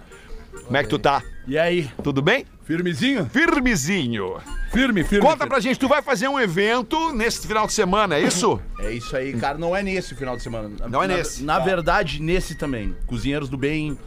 [0.64, 1.22] Como é que tu tá?
[1.46, 2.46] E aí, Tudo bem?
[2.64, 3.26] firmezinho?
[3.26, 4.36] Firmezinho.
[4.72, 5.26] Firme, firme.
[5.26, 8.60] Conta pra gente, tu vai fazer um evento nesse final de semana, é isso?
[8.78, 9.58] É isso aí, cara.
[9.58, 10.70] Não é nesse final de semana.
[10.78, 11.42] Na- Não é na- nesse.
[11.42, 12.96] Na verdade, nesse também.
[13.06, 13.98] Cozinheiros do Bem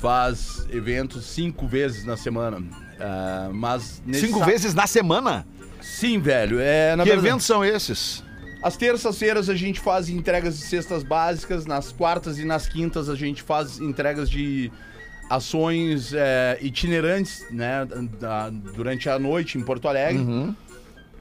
[0.00, 2.62] faz eventos cinco vezes na semana.
[3.00, 5.46] Ah, mas Cinco vezes na semana?
[5.80, 6.58] Sim, velho.
[6.60, 8.22] É, que verdade, eventos são esses?
[8.62, 13.16] As terças-feiras a gente faz entregas de cestas básicas, nas quartas e nas quintas a
[13.16, 14.70] gente faz entregas de
[15.30, 17.86] ações é, itinerantes, né,
[18.20, 20.22] da- durante a noite em Porto Alegre.
[20.22, 20.54] Uhum.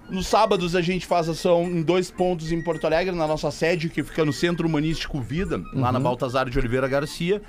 [0.10, 3.88] Nos sábados a gente faz ação em dois pontos em Porto Alegre, na nossa sede,
[3.88, 6.04] que fica no Centro Humanístico Vida, lá na Uhum.
[6.04, 7.42] Baltazar de Oliveira Garcia.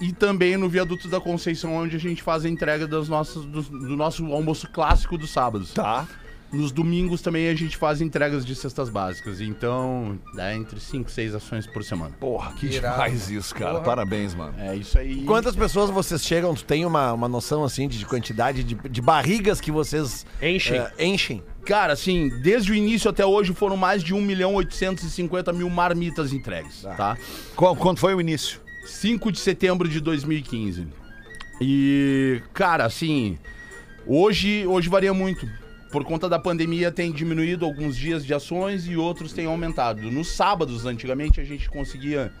[0.00, 3.62] E também no Viaduto da Conceição, onde a gente faz a entrega das nossas, do,
[3.62, 5.72] do nosso almoço clássico dos sábados.
[5.72, 6.04] Tá.
[6.52, 9.40] Nos domingos também a gente faz entregas de cestas básicas.
[9.40, 12.14] Então, dá entre 5 e 6 ações por semana.
[12.20, 13.80] Porra, que demais isso, cara.
[13.80, 14.54] Parabéns, mano.
[14.58, 15.24] É isso aí.
[15.24, 16.54] Quantas pessoas vocês chegam?
[16.54, 20.76] Tu tem uma, uma noção, assim, de quantidade de, de barrigas que vocês Enchem.
[20.78, 21.42] eh, enchem?
[21.66, 26.32] Cara, assim, desde o início até hoje foram mais de 1 milhão 850 mil marmitas
[26.32, 27.16] entregues, tá?
[27.56, 28.60] Qual- Quando foi o início?
[28.86, 30.86] 5 de setembro de 2015.
[31.60, 33.38] E, cara, assim,
[34.06, 35.48] hoje, hoje varia muito.
[35.94, 40.10] Por conta da pandemia tem diminuído alguns dias de ações e outros têm aumentado.
[40.10, 42.32] Nos sábados, antigamente, a gente conseguia...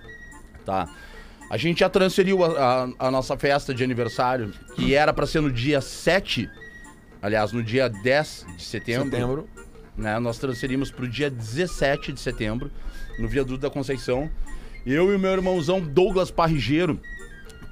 [0.66, 0.90] Tá.
[1.52, 5.42] A gente já transferiu a, a- a nossa festa de aniversário, que era pra ser
[5.42, 6.50] no dia 7,
[7.22, 9.10] aliás, no dia 10 de setembro.
[9.12, 9.50] Setembro.
[9.98, 10.18] né?
[10.20, 12.72] Nós transferimos pro dia 17 de setembro,
[13.20, 14.32] no Viaduto da Conceição.
[14.86, 16.98] Eu e o meu irmãozão Douglas Parrigeiro,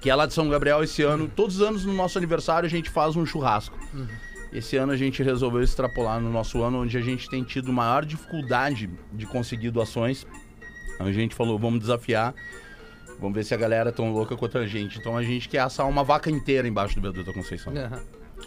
[0.02, 2.70] que é lá de São Gabriel esse ano, todos os anos no nosso aniversário a
[2.70, 3.80] gente faz um churrasco.
[4.52, 8.04] Esse ano a gente resolveu extrapolar no nosso ano, onde a gente tem tido maior
[8.04, 10.26] dificuldade de conseguir doações.
[11.00, 12.34] A gente falou, vamos desafiar,
[13.20, 14.98] vamos ver se a galera é tão louca quanto a gente.
[14.98, 17.74] Então a gente quer assar uma vaca inteira embaixo do Viaduto da Conceição.
[17.76, 18.02] Aham.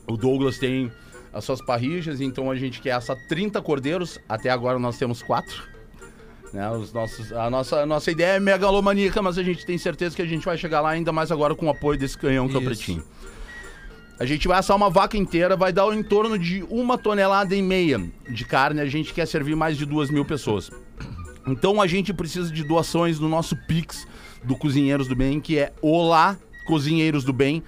[0.06, 0.90] O Douglas tem
[1.32, 4.18] as suas parrijas, então a gente quer assar 30 cordeiros.
[4.28, 5.70] Até agora nós temos quatro.
[6.52, 10.14] Né, os nossos, a, nossa, a nossa ideia é megalomaníaca, mas a gente tem certeza
[10.14, 12.54] que a gente vai chegar lá, ainda mais agora com o apoio desse canhão que
[12.54, 12.66] é Isso.
[12.66, 13.04] Pretinho.
[14.20, 17.62] A gente vai assar uma vaca inteira, vai dar em torno de uma tonelada e
[17.62, 18.80] meia de carne.
[18.80, 20.70] A gente quer servir mais de duas mil pessoas.
[21.46, 24.06] Então a gente precisa de doações no nosso Pix
[24.44, 27.62] do Cozinheiros do Bem, que é olá cozinheiros do bem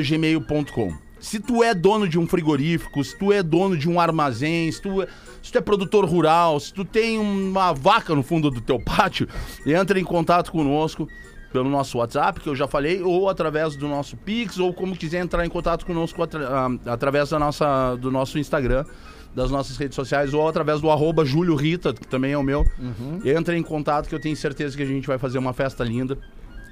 [0.00, 0.92] gmail.com.
[1.20, 4.82] Se tu é dono de um frigorífico, se tu é dono de um armazém, se
[4.82, 5.06] tu, é-
[5.42, 9.28] se tu é produtor rural, se tu tem uma vaca no fundo do teu pátio,
[9.64, 11.06] entra em contato conosco
[11.52, 15.20] pelo nosso WhatsApp, que eu já falei, ou através do nosso Pix, ou como quiser
[15.22, 18.84] entrar em contato conosco atra- ah, através da nossa, do nosso Instagram,
[19.34, 22.66] das nossas redes sociais, ou através do arroba Júlio Rita, que também é o meu.
[23.24, 26.18] Entra em contato que eu tenho certeza que a gente vai fazer uma festa linda.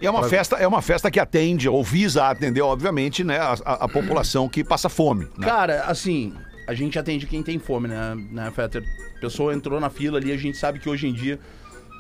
[0.01, 3.53] E é uma festa, é uma festa que atende ou visa atender, obviamente, né, a,
[3.65, 5.27] a- a população que passa fome.
[5.37, 5.47] Né?
[5.47, 6.33] Cara, assim,
[6.67, 8.83] a gente atende quem tem fome, né, né Fetter?
[9.17, 11.39] A pessoa entrou na fila ali, a gente sabe que hoje em dia.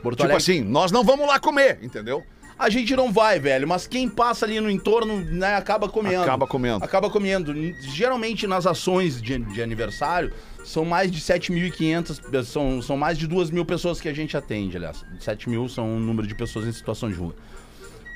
[0.02, 2.22] Porto Tipo Alegre- assim, nós não vamos lá comer, entendeu?
[2.60, 6.22] A gente não vai, velho, mas quem passa ali no entorno, né, acaba comendo.
[6.22, 6.84] Acaba comendo.
[6.84, 7.54] Acaba comendo.
[7.80, 10.32] Geralmente nas ações de, de aniversário,
[10.64, 14.36] são mais de 7.500, pe- são, são mais de 2 mil pessoas que a gente
[14.36, 15.04] atende, aliás.
[15.18, 17.34] 7 mil são o número de pessoas em situação de rua.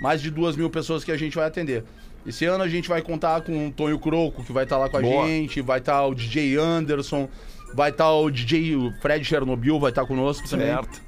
[0.01, 1.85] Mais de 2 mil pessoas que a gente vai atender.
[2.27, 4.97] Esse ano a gente vai contar com o Tonho Croco, que vai estar lá com
[4.97, 5.27] a Boa.
[5.27, 7.29] gente, vai estar o DJ Anderson,
[7.75, 10.67] vai estar o DJ Fred Chernobyl, vai estar conosco também.
[10.69, 11.03] Certo.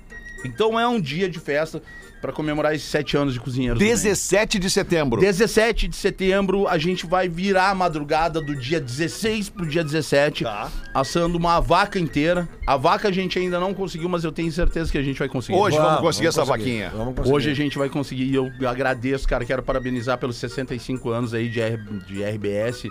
[0.45, 1.83] Então é um dia de festa
[2.27, 3.75] pra comemorar esses sete anos de Bem.
[3.75, 5.21] 17 de setembro.
[5.21, 10.43] 17 de setembro, a gente vai virar a madrugada do dia 16 pro dia 17,
[10.45, 10.71] Tá.
[10.93, 12.49] assando uma vaca inteira.
[12.67, 15.29] A vaca a gente ainda não conseguiu, mas eu tenho certeza que a gente vai
[15.29, 15.57] conseguir.
[15.57, 16.65] Hoje vamos Vamos, conseguir vamos essa conseguir.
[16.83, 16.91] vaquinha.
[16.97, 17.35] Vamos conseguir.
[17.37, 19.45] Hoje a gente vai conseguir e eu agradeço, cara.
[19.45, 22.89] Quero parabenizar pelos 65 anos aí de, R- de RBS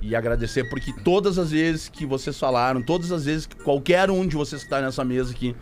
[0.00, 4.26] e agradecer porque todas as vezes que vocês falaram, todas as vezes que qualquer um
[4.26, 5.54] de vocês que está nessa mesa aqui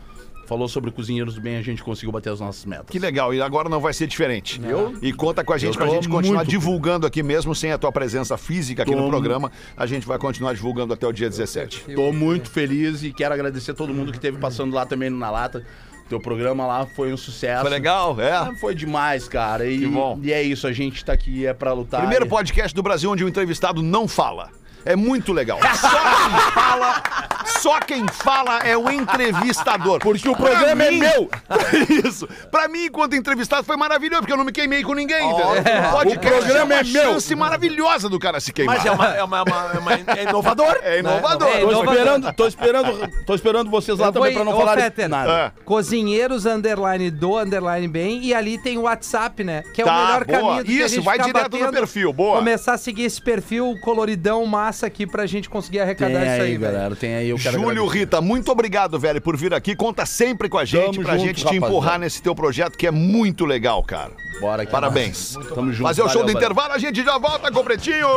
[0.50, 2.86] falou sobre Cozinheiros do Bem, a gente conseguiu bater as nossas metas.
[2.90, 4.60] Que legal, e agora não vai ser diferente.
[4.64, 7.78] Eu- E conta com a gente pra gente continuar muito divulgando aqui mesmo sem a
[7.78, 9.52] tua presença física aqui no Tô- programa.
[9.76, 11.84] A gente vai continuar divulgando até o dia 17.
[11.94, 15.30] Tô muito feliz e quero agradecer todo mundo que esteve passando lá também no Na
[15.30, 15.64] Lata.
[16.08, 17.60] Teu programa lá foi um sucesso.
[17.62, 18.20] Foi legal?
[18.20, 18.32] É.
[18.32, 19.64] Ah, Foi demais, cara.
[19.64, 20.18] E, Que bom.
[20.20, 22.00] e é isso, a gente tá aqui é pra lutar.
[22.00, 24.50] Primeiro podcast do Brasil onde o entrevistado não fala.
[24.84, 25.58] É muito legal.
[25.60, 27.02] Só quem fala,
[27.44, 29.98] só quem fala é o entrevistador.
[30.00, 31.30] Porque o programa é meu.
[32.04, 32.28] Isso.
[32.50, 35.46] Pra mim, enquanto entrevistado, foi maravilhoso, porque eu não me queimei com ninguém, entendeu?
[35.88, 37.12] O podcast O programa é uma é meu.
[37.12, 38.76] chance maravilhosa do cara se queimar.
[38.76, 40.78] Mas é, uma, é, uma, é, uma- é uma- é inovador.
[40.82, 41.48] É inovador.
[41.48, 41.94] É Tô inovador.
[41.94, 45.30] esperando, tô esperando, tô esperando vocês lá Eu também vou- pra não falar Fetter, nada.
[45.56, 45.62] É.
[45.64, 49.62] Cozinheiros underline do underline bem e ali tem o WhatsApp, né?
[49.74, 50.38] Que é Tá, o melhor boa.
[50.40, 51.72] caminho do que a Isso, gente vai direto no batendo.
[51.72, 52.38] perfil, boa.
[52.38, 56.40] Começar a seguir esse perfil coloridão massa aqui pra gente conseguir Tem arrecadar isso aí,
[56.40, 56.72] aí, velho.
[56.72, 57.98] galera, tem aí, eu quero Júlio agradecer.
[57.98, 59.74] Rita, muito obrigado, velho, por vir aqui.
[59.76, 62.86] Conta sempre com a gente Tamo pra junto, gente te empurrar nesse teu projeto que
[62.86, 64.12] é muito legal, cara.
[64.40, 64.72] Bora aqui.
[64.72, 65.34] Parabéns.
[65.54, 65.86] Tamo junto.
[65.88, 66.48] Fazer o show valeu, do valeu.
[66.50, 68.08] intervalo, a gente já volta com o Pretinho.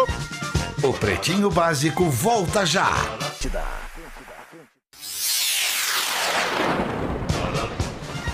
[0.83, 2.89] O Pretinho Básico volta já.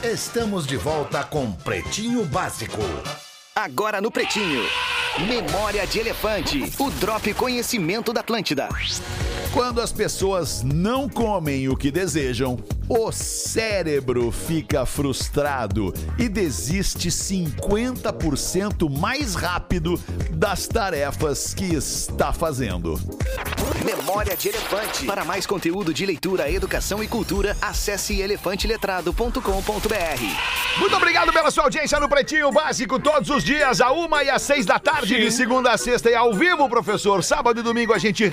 [0.03, 2.81] Estamos de volta com Pretinho Básico.
[3.55, 4.63] Agora no Pretinho.
[5.27, 6.71] Memória de Elefante.
[6.79, 8.69] O Drop Conhecimento da Atlântida.
[9.51, 18.89] Quando as pessoas não comem o que desejam, o cérebro fica frustrado e desiste 50%
[18.89, 19.99] mais rápido
[20.31, 22.97] das tarefas que está fazendo.
[23.83, 25.05] Memória de Elefante.
[25.05, 30.79] Para mais conteúdo de leitura, educação e cultura, acesse elefanteletrado.com.br.
[30.79, 34.41] Muito obrigado pela sua audiência no Pretinho Básico, todos os dias, a uma e às
[34.41, 37.23] seis da tarde, de segunda a sexta e ao vivo, professor.
[37.23, 38.31] Sábado e domingo a gente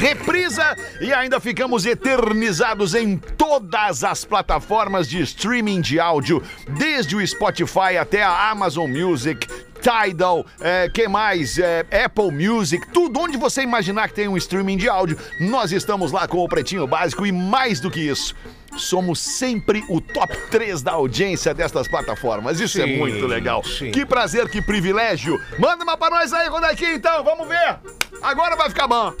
[0.00, 7.26] reprisa e ainda ficamos eternizados em todas as plataformas de streaming de áudio, desde o
[7.26, 9.46] Spotify até a Amazon Music.
[9.84, 11.58] Tidal, é, que mais?
[11.58, 16.10] É, Apple Music, tudo onde você imaginar que tem um streaming de áudio, nós estamos
[16.10, 18.34] lá com o Pretinho Básico e mais do que isso,
[18.78, 22.60] somos sempre o top 3 da audiência destas plataformas.
[22.60, 23.62] Isso é muito legal.
[23.92, 25.38] Que prazer, que privilégio.
[25.58, 27.78] Manda uma pra nós aí, Rodaiquinho, então, vamos ver.
[28.22, 29.12] Agora vai ficar bom.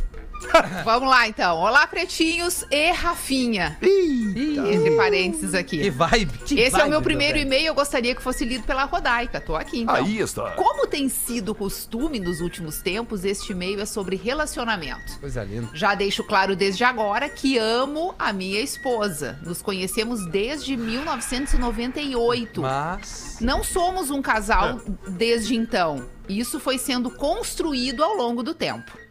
[0.84, 1.58] Vamos lá, então.
[1.58, 3.76] Olá, pretinhos e Rafinha.
[3.82, 5.78] Entre parênteses aqui.
[5.78, 6.38] Que vibe.
[6.38, 9.40] que Esse é o vibe meu primeiro e-mail, eu gostaria que fosse lido pela Rodaica.
[9.40, 9.94] Tô aqui, então.
[9.94, 10.52] Aí está.
[10.52, 15.18] Como tem sido costume nos últimos tempos, este e-mail é sobre relacionamento.
[15.20, 15.68] Coisa linda.
[15.74, 19.38] Já deixo claro desde agora que amo a minha esposa.
[19.42, 22.62] Nos conhecemos desde 1998.
[22.62, 23.38] Mas...
[23.40, 26.06] Não somos um casal desde então.
[26.28, 29.03] Isso foi sendo construído ao longo do tempo.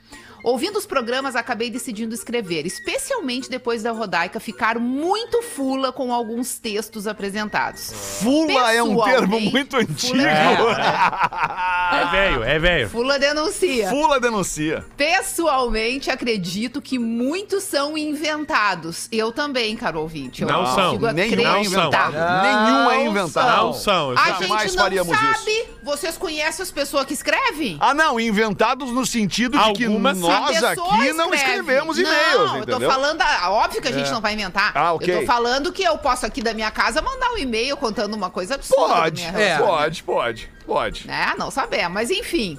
[0.44, 6.58] Ouvindo os programas, acabei decidindo escrever, especialmente depois da Rodaica ficar muito fula com alguns
[6.60, 7.92] textos apresentados.
[8.22, 10.14] Fula é um termo muito antigo.
[10.18, 10.74] fula-
[11.94, 12.90] É velho, é velho.
[12.90, 13.90] Fula denuncia.
[13.90, 14.84] Fula denuncia.
[14.98, 19.08] Pessoalmente, acredito que muitos são inventados.
[19.12, 20.42] Eu também, caro ouvinte.
[20.42, 20.98] Eu Não são.
[20.98, 21.60] consigo Nenhum é acreditar.
[21.62, 22.14] inventado.
[22.44, 23.58] Nenhum é inventado.
[23.66, 24.12] Não são.
[24.12, 25.52] eu A gente não faríamos sabe.
[25.52, 25.68] isso.
[25.84, 27.78] Vocês conhecem as pessoas que escrevem?
[27.80, 30.32] Ah, não, inventados no sentido de que Algumas sim.
[30.33, 31.36] A nós aqui não escreve.
[31.36, 32.90] escrevemos Não, e-mails, eu tô entendeu?
[32.92, 34.72] falando, óbvio que a gente não vai inventar.
[34.76, 35.14] Ah, ok.
[35.16, 38.30] Eu tô falando que eu posso aqui da minha casa mandar um e-mail contando uma
[38.30, 38.88] coisa absurda.
[38.88, 39.58] da Pode, É.
[39.58, 41.10] pode, pode, pode.
[41.10, 42.58] É, não sabemos, mas enfim.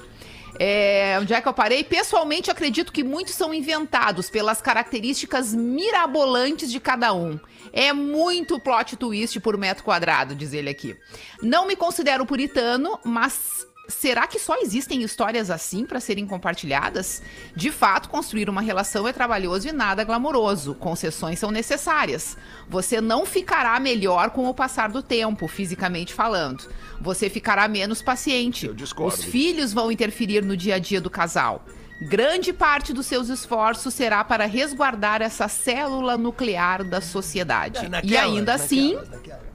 [0.57, 1.83] É, onde é que eu parei?
[1.83, 7.37] Pessoalmente, acredito que muitos são inventados pelas características mirabolantes de cada um.
[7.73, 10.95] É muito plot twist por metro quadrado, diz ele aqui.
[11.41, 17.21] Não me considero puritano, mas será que só existem histórias assim para serem compartilhadas?
[17.55, 20.75] De fato, construir uma relação é trabalhoso e nada glamouroso.
[20.75, 22.37] Concessões são necessárias.
[22.69, 26.69] Você não ficará melhor com o passar do tempo, fisicamente falando.
[26.99, 28.65] Você ficará menos paciente.
[28.65, 29.13] Eu discordo.
[29.15, 31.65] Os filhos vão interferir no dia a dia do casal.
[32.01, 37.89] Grande parte dos seus esforços será para resguardar essa célula nuclear da sociedade.
[38.03, 38.97] e ainda assim,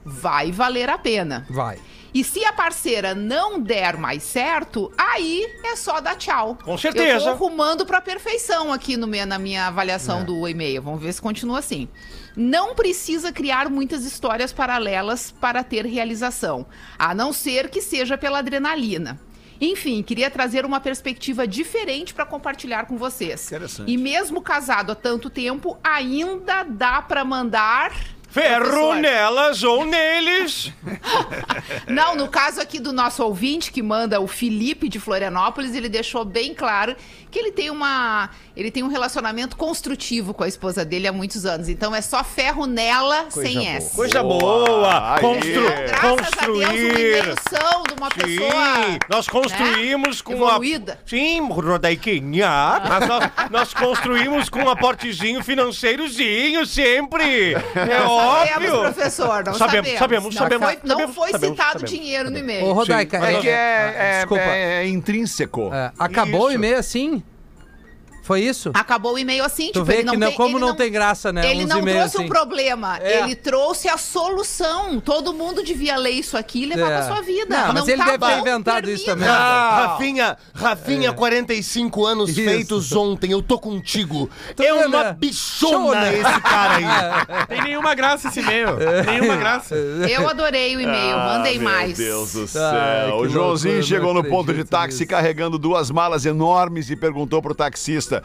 [0.03, 1.45] vai valer a pena.
[1.49, 1.77] Vai.
[2.13, 6.57] E se a parceira não der mais certo, aí é só dar tchau.
[6.63, 7.07] Com certeza.
[7.07, 10.81] Eu tô arrumando pra perfeição aqui no meu, na minha avaliação do e-mail.
[10.81, 11.87] Vamos ver se continua assim.
[12.35, 16.65] Não precisa criar muitas histórias paralelas para ter realização,
[16.97, 19.19] a não ser que seja pela adrenalina.
[19.59, 23.45] Enfim, queria trazer uma perspectiva diferente para compartilhar com vocês.
[23.45, 23.91] Interessante.
[23.91, 27.93] E mesmo casado há tanto tempo, ainda dá para mandar
[28.31, 28.95] Ferro Professor.
[28.95, 30.71] nelas ou neles.
[31.85, 36.23] Não, no caso aqui do nosso ouvinte que manda o Felipe de Florianópolis, ele deixou
[36.23, 36.95] bem claro
[37.31, 41.45] que ele tem uma, ele tem um relacionamento construtivo com a esposa dele há muitos
[41.45, 41.69] anos.
[41.69, 43.95] Então é só ferro nela sem S.
[43.95, 45.17] Coisa boa.
[45.19, 47.19] Constru Graças a Deus, uma construir.
[47.21, 48.51] invenção de uma pessoa.
[48.85, 50.99] Sim, nós construímos com Evoluída.
[51.05, 51.09] a...
[51.09, 52.49] Sim, Rodaiquinha.
[52.87, 57.53] Mas nós, nós construímos com um aportezinho financeirozinho sempre.
[57.53, 58.79] É Sabemos, óbvio.
[58.81, 61.91] professor, não Sabemos, sabemos, não sabemos, Foi, não sabemos, foi sabemos, citado sabemos.
[61.91, 62.65] dinheiro no e-mail.
[62.65, 65.69] Ô, Rodaica, É é, Ah, é- é intrínseco.
[65.73, 66.55] É, acabou o Isso.
[66.55, 67.20] e-mail assim?
[68.21, 68.71] Foi isso?
[68.73, 71.33] Acabou o e-mail assim, Tu tipo, vê ele que não, como ele não, tem graça,
[71.33, 71.49] né?
[71.49, 72.25] Ele não trouxe assim.
[72.25, 73.21] o problema, É.
[73.21, 74.99] ele trouxe a solução.
[74.99, 76.97] Todo mundo devia ler isso aqui e levar É.
[76.97, 77.57] pra sua vida.
[77.65, 79.27] Não, mas ele tá deve ter bom, inventado isso termina.
[79.27, 79.41] também.
[79.41, 82.41] Ah, Rafinha, Rafinha, 45 anos Isso.
[82.43, 84.29] feitos ontem, eu tô contigo.
[84.55, 85.13] Tu é uma né?
[85.19, 86.13] bichona Chona.
[86.13, 87.45] esse cara aí.
[87.47, 88.77] Tem nenhuma graça esse e-mail.
[89.05, 89.75] Nenhuma graça.
[89.75, 91.97] Eu adorei o e-mail, Ah, meu mais.
[91.97, 92.61] Deus do céu.
[92.63, 95.07] Ai, o Joãozinho loucura, chegou não no ponto de táxi nisso.
[95.09, 98.20] carregando duas malas enormes e perguntou pro taxista: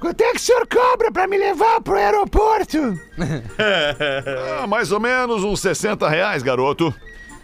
[0.00, 2.98] Quanto é que o senhor cobra pra me levar pro aeroporto?
[4.60, 6.92] ah, mais ou menos uns 60 reais, garoto.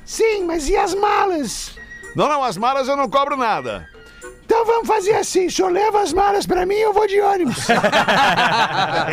[0.05, 1.79] Sim, mas e as malas?
[2.17, 3.89] Não, não, as malas eu não cobro nada.
[4.45, 7.67] Então vamos fazer assim, o senhor leva as malas pra mim eu vou de ônibus.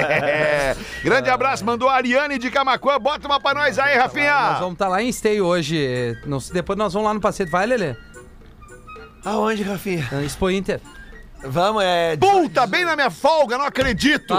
[0.08, 0.76] É.
[1.04, 2.98] Grande abraço, mandou a Ariane de Camacuã.
[3.00, 4.34] Bota uma pra nós aí, Rafinha.
[4.34, 6.18] Nós vamos estar lá em Stay hoje.
[6.52, 7.50] Depois nós vamos lá no passeio.
[7.50, 7.96] Vai, Lelê?
[9.24, 10.08] Aonde, Rafinha?
[10.12, 10.80] Na Expo Inter.
[11.44, 12.18] Vamos, é...
[12.18, 14.34] Puta, bem na minha folga, não acredito.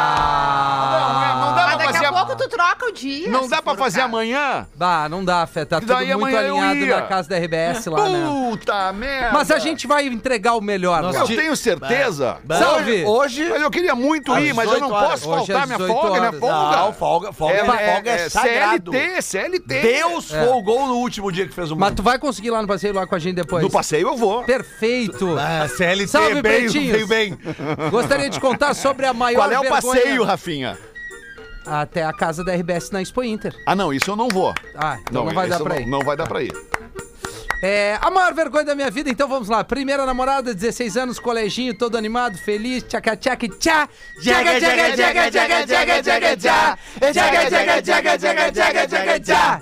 [0.00, 1.36] Ah!
[1.40, 3.28] não, não dá Mas pra daqui fazer a pouco tu troca o dia.
[3.30, 4.08] Não se dá pra for o fazer caso.
[4.08, 4.66] amanhã?
[4.76, 5.64] Bah, não dá, Fé.
[5.64, 6.96] Tá Que tudo daí muito amanhã eu alinhado ia.
[6.96, 8.26] na casa da RBS lá, né?
[8.50, 9.30] Puta merda.
[9.32, 11.02] Mas a gente vai entregar o melhor.
[11.14, 12.36] Eu tenho certeza.
[12.58, 13.04] Salve!
[13.04, 13.48] Hoje...
[13.48, 15.10] Mas eu queria muito Às ir, mas eu não 18 horas.
[15.20, 16.40] posso Hoje faltar às minha 18 folga, minha horas.
[16.40, 16.76] folga.
[16.76, 18.92] Não, folga, folga, É, folga é, é, é sagrado.
[18.92, 19.80] CLT, CLT.
[19.80, 20.44] Deus É.
[20.44, 21.80] folgou no último dia que fez o mundo.
[21.80, 23.62] Mas tu vai conseguir lá no passeio lá com a gente depois.
[23.62, 24.42] No passeio eu vou.
[24.44, 25.38] Perfeito.
[25.64, 27.38] Ah, CLT Salve, bem, veio bem.
[27.90, 30.78] Gostaria de contar sobre a maior Qual é o vergonha- passeio, Rafinha?
[31.66, 33.54] Até a casa da RBS na Expo Inter.
[33.66, 34.54] Ah, não, isso eu não vou.
[34.74, 35.86] Ah, então não, vai isso dar pra não, ir.
[35.86, 36.52] Não vai dar pra ir.
[37.62, 39.62] É, a maior vergonha da minha vida, então vamos lá.
[39.62, 43.86] Primeira namorada, 16 anos, coleginho, todo animado, feliz, tchaca tchaca tchá.
[44.22, 46.78] Jaga, jaga, jaga, jaga, jaga, jaga, tchá.
[47.12, 49.60] Jaga, jaga, jaga, jaga, jaga, jaga, tchá.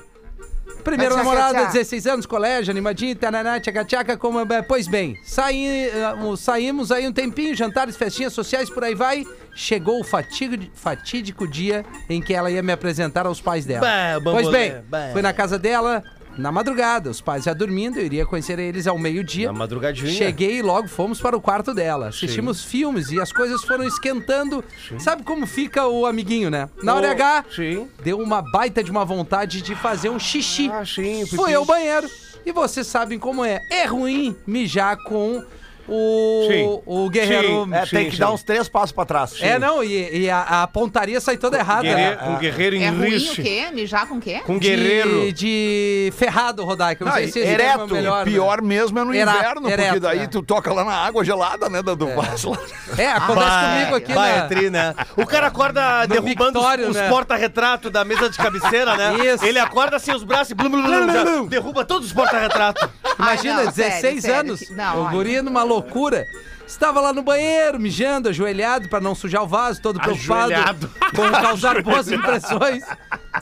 [0.88, 1.72] Primeira Tchaca, namorada, tchá.
[1.72, 4.40] 16 anos, colégio, animadinho, tananá, tchaca tchaca, como...
[4.40, 9.24] é, Pois bem, saí, ah, saímos aí um tempinho, jantares, festinhas sociais, por aí vai.
[9.54, 13.80] Chegou o fatídico, fatídico dia em que ela ia me apresentar aos pais dela.
[14.20, 14.72] Bah, pois bem,
[15.12, 16.02] fui na casa dela,
[16.38, 19.48] na madrugada, os pais já dormindo, eu iria conhecer eles ao meio-dia.
[19.52, 20.10] Na madrugadinha.
[20.12, 22.08] Cheguei e logo fomos para o quarto dela.
[22.08, 24.64] Assistimos filmes e as coisas foram esquentando.
[24.98, 26.68] Sabe como fica o amiguinho, né?
[26.82, 27.88] Na hora Oh, H, Sim.
[28.04, 30.70] deu uma baita de uma vontade de fazer um xixi.
[30.72, 31.26] Ah, sim.
[31.26, 32.08] Fui ao banheiro.
[32.46, 33.58] E vocês sabem como é.
[33.70, 35.42] É ruim mijar com
[35.88, 36.80] o, Sim.
[36.86, 37.64] o guerreiro.
[37.64, 37.74] Sim.
[37.74, 38.20] É, tem Sim, que sim.
[38.20, 39.34] dar uns três passos pra trás.
[39.40, 41.82] É, não, e, e a, a pontaria sai toda errada.
[41.82, 42.28] Guerreiro- né?
[42.28, 43.66] um guerreiro em É ruim o quê?
[43.72, 44.40] Mijar com o quê?
[44.44, 45.32] Com guerreiro.
[45.32, 47.04] De, de ferrado, Rodaica.
[47.04, 48.32] Não, Não, sei se e- termo é ereto, melhor, né?
[48.32, 50.26] pior mesmo é no Era- inverno, porque ereto, daí é.
[50.26, 52.58] tu toca lá na água gelada, né, do, do vaso lá.
[52.96, 54.44] É, acontece comigo aqui Vai, na...
[54.44, 54.94] é tri, né?
[55.16, 57.08] O cara acorda No derrubando os, mictório, os né?
[57.08, 59.14] porta-retrato da mesa de cabeceira, né?
[59.26, 59.44] Isso.
[59.44, 62.88] Ele acorda assim, os braços e blum, blum, blum, derruba todos os porta-retratos.
[63.18, 65.77] Imagina, Ai, não, 16 sério, sério, anos, que- o guri numa loucura.
[66.66, 70.90] Estava lá no banheiro, mijando, ajoelhado pra não sujar o vaso, todo preocupado Ajoelhado.
[71.16, 72.84] com causar boas impressões.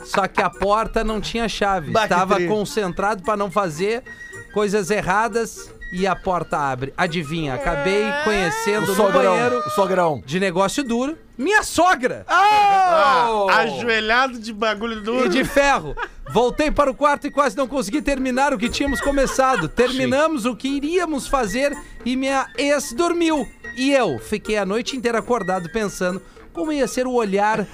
[0.05, 1.91] Só que a porta não tinha chave.
[1.91, 2.47] Bah, que Estava tri.
[2.47, 4.05] concentrado pra não fazer
[4.53, 5.69] coisas erradas
[5.99, 6.93] e a porta abre.
[6.97, 10.23] Adivinha, acabei conhecendo O no sogrão, banheiro o sogrão.
[10.27, 12.25] de negócio duro minha sogra.
[12.29, 15.29] Ah, ajoelhado de bagulho E duro.
[15.29, 15.95] de ferro.
[16.33, 19.69] Voltei para o quarto e quase não consegui terminar o que tínhamos começado.
[19.69, 23.47] Terminamos o que iríamos fazer e minha ex dormiu.
[23.77, 27.67] E eu fiquei a noite inteira acordado pensando como ia ser o olhar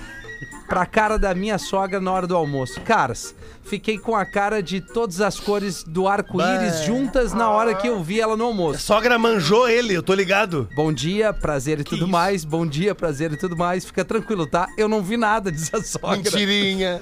[0.69, 2.81] pra cara da minha sogra na hora do almoço.
[2.81, 7.89] Caras, fiquei com a cara de todas as cores do arco-íris juntas na hora que
[7.89, 8.81] eu vi ela no almoço.
[8.81, 10.69] Sogra manjou ele, eu tô ligado.
[10.75, 12.45] Bom dia, prazer e tudo mais.
[12.45, 13.85] Bom dia, prazer e tudo mais.
[13.85, 14.69] Fica tranquilo, tá?
[14.77, 16.17] Eu não vi nada, diz a sogra.
[16.17, 17.01] Mentirinha.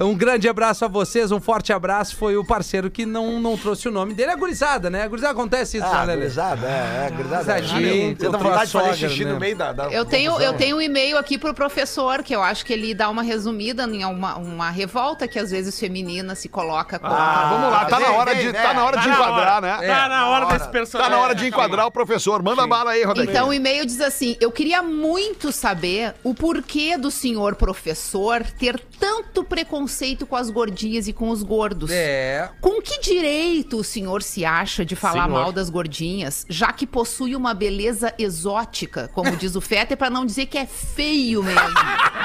[0.00, 2.16] Um grande abraço a vocês, um forte abraço.
[2.16, 4.30] Foi o parceiro que não, não trouxe o nome dele.
[4.32, 5.02] É gurizada, né?
[5.02, 7.44] A gurizada acontece isso, Ah, né, gurizada, é, é, gurizada.
[7.44, 9.32] Gurizadinho, Você dá tua vontade de fazer xixi né?
[9.32, 9.72] no meio da...
[9.72, 10.52] da Eu tenho, confusão.
[10.52, 13.84] eu tenho um e-mail aqui pro professor, que eu acho que ele dá uma resumida
[13.84, 17.06] em uma, uma revolta que às vezes feminina se coloca com.
[17.06, 19.78] Ah, vamos lá, tá na hora de, tá na hora de Tá na enquadrar, hora.
[19.80, 19.86] né?
[19.86, 21.12] Tá na hora desse Tá personagem.
[21.12, 22.42] na hora de enquadrar o professor.
[22.42, 23.30] Manda bala aí, Rodrigo.
[23.30, 28.80] Então o e-mail diz assim: Eu queria muito saber o porquê do senhor professor ter
[28.98, 31.90] tanto preconceito com as gordinhas e com os gordos.
[31.90, 32.48] É.
[32.60, 35.28] Com que direito o senhor se acha de falar Senhor.
[35.28, 40.24] mal das gordinhas, já que possui uma beleza exótica, como diz o Fetter, pra não
[40.26, 41.60] dizer que é feio mesmo?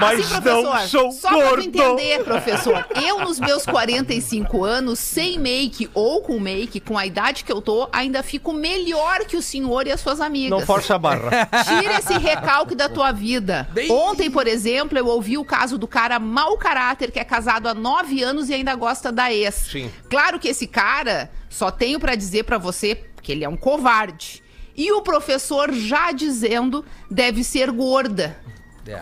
[0.00, 1.62] Mas Assim, não professor, sou só pra tu gordo.
[1.62, 7.44] entender, professor, eu nos meus 45 anos, sem make ou com make, com a idade
[7.44, 10.50] que eu tô, ainda fico melhor que o senhor e as suas amigas.
[10.58, 11.48] Não força a barra.
[11.64, 13.68] Tira esse recalque da tua vida.
[13.90, 16.18] Ontem, por exemplo, eu ouvi o caso do cara
[16.48, 19.54] mau caráter que é casado há nove anos e ainda gosta da ex.
[19.70, 19.90] Sim.
[20.08, 24.42] Claro que esse cara, só tenho pra dizer pra você que ele é um covarde.
[24.74, 28.38] E o professor já dizendo deve ser gorda.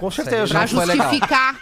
[0.01, 0.49] Com certeza.
[0.49, 1.09] Pra Não foi legal.
[1.09, 1.61] justificar.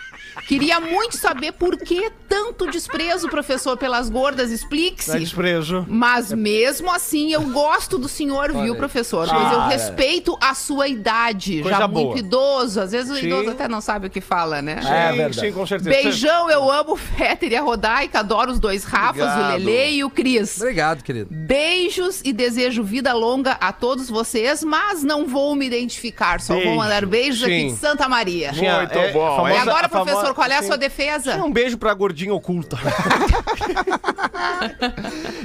[0.48, 4.46] Queria muito saber por que tanto desprezo, professor, pelas gordas.
[4.48, 5.18] Não é Explique-se.
[5.18, 5.86] desprezo.
[5.88, 9.28] Mas mesmo assim, eu gosto do senhor, viu, professor?
[9.28, 11.62] Pois eu respeito a sua idade.
[11.62, 12.06] Coisa já boa.
[12.06, 12.80] muito idoso.
[12.80, 13.26] Às vezes o Sim.
[13.26, 14.78] idoso até não sabe o que fala, né?
[14.78, 15.40] É Sim, verdade.
[15.40, 15.90] sim, com certeza.
[15.90, 19.64] Beijão, eu amo o Fetter e a Rodaica, adoro os dois Rafas, o Obrigado.
[19.64, 20.56] Lele e o Cris.
[20.60, 21.28] Obrigado, querido.
[21.30, 26.62] Beijos e desejo vida longa a todos vocês, mas não vou me identificar, só vou
[26.62, 26.76] Beijo.
[26.76, 27.66] mandar beijos aqui Sim.
[27.68, 28.52] de Santa Maria.
[28.52, 28.66] Muito
[28.98, 29.36] é, bom.
[29.36, 31.36] famosa- E agora, famosa- professor, qual é a sua defesa?
[31.44, 32.78] Um beijo pra gordinha oculta.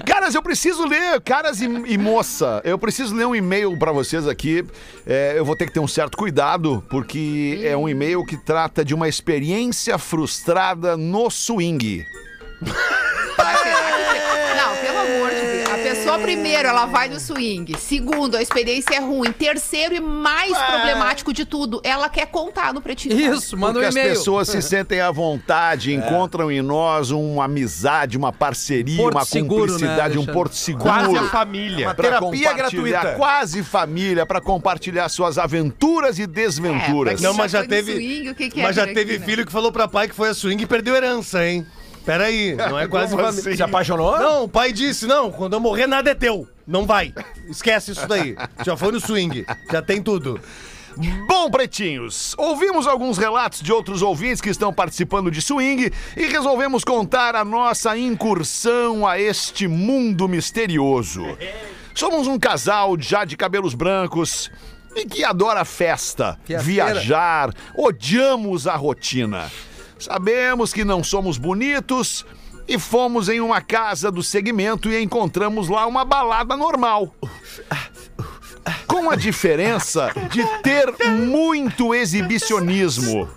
[0.06, 4.28] Caras, eu preciso ler, caras e, e moça, eu preciso ler um e-mail pra vocês
[4.28, 4.66] aqui.
[5.06, 8.84] É, eu vou ter que ter um certo cuidado, porque é um e-mail que trata
[8.84, 12.06] de uma experiência frustrada no swing.
[16.10, 17.78] A pessoa, primeiro, ela vai no swing.
[17.78, 19.32] Segundo, a experiência é ruim.
[19.32, 23.20] Terceiro e mais problemático de tudo, ela quer contar no pretinho.
[23.20, 24.10] Isso, manda Porque um as e-mail.
[24.16, 29.62] pessoas se sentem à vontade, encontram em nós uma amizade, uma parceria, Porto uma seguro,
[29.66, 30.34] né, cumplicidade, um Alexandre?
[30.34, 30.84] porto seguro.
[30.90, 31.88] Quase a família.
[31.88, 33.16] Uma Pra terapia gratuita.
[33.16, 37.20] Quase família, pra compartilhar suas aventuras e desventuras.
[37.20, 37.94] É, Não, mas já teve.
[37.94, 39.26] swing, o que que é mas já vir teve aqui, né?
[39.26, 41.66] filho que falou pra pai que foi a swing e perdeu herança, hein?
[42.06, 43.48] Peraí, não é quase Como família.
[43.48, 43.56] assim?
[43.58, 44.18] Se apaixonou?
[44.18, 46.48] Não, o pai disse: não, quando eu morrer, nada é teu.
[46.66, 47.14] Não vai.
[47.50, 48.36] Esquece isso daí.
[48.66, 49.46] Já foi no swing.
[49.72, 50.40] Já tem tudo.
[51.28, 56.84] Bom, pretinhos, ouvimos alguns relatos de outros ouvintes que estão participando de swing e resolvemos
[56.84, 61.24] contar a nossa incursão a este mundo misterioso.
[61.96, 64.52] Somos um casal já de cabelos brancos
[64.94, 69.50] e que adora festa, Que é viajar, odiamos a rotina.
[70.00, 72.26] Sabemos que não somos bonitos
[72.68, 77.14] e fomos em uma casa do segmento e encontramos lá uma balada normal.
[78.88, 83.30] Com a diferença de ter muito exibicionismo.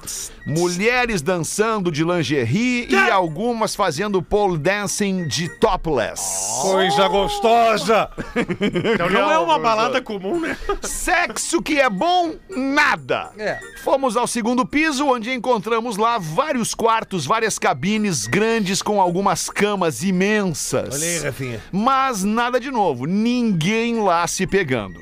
[0.45, 6.21] Mulheres dançando de lingerie e algumas fazendo pole dancing de topless.
[6.63, 8.11] Coisa gostosa.
[8.95, 10.57] Então não é uma balada comum, né?
[10.83, 13.31] Sexo que é bom, nada.
[13.39, 13.59] É.
[13.85, 20.03] Fomos ao segundo piso, onde encontramos lá vários quartos, várias cabines grandes com algumas camas
[20.03, 20.95] imensas.
[20.95, 21.63] Olha aí, Rafinha.
[21.71, 25.01] Mas nada de novo, ninguém lá se pegando.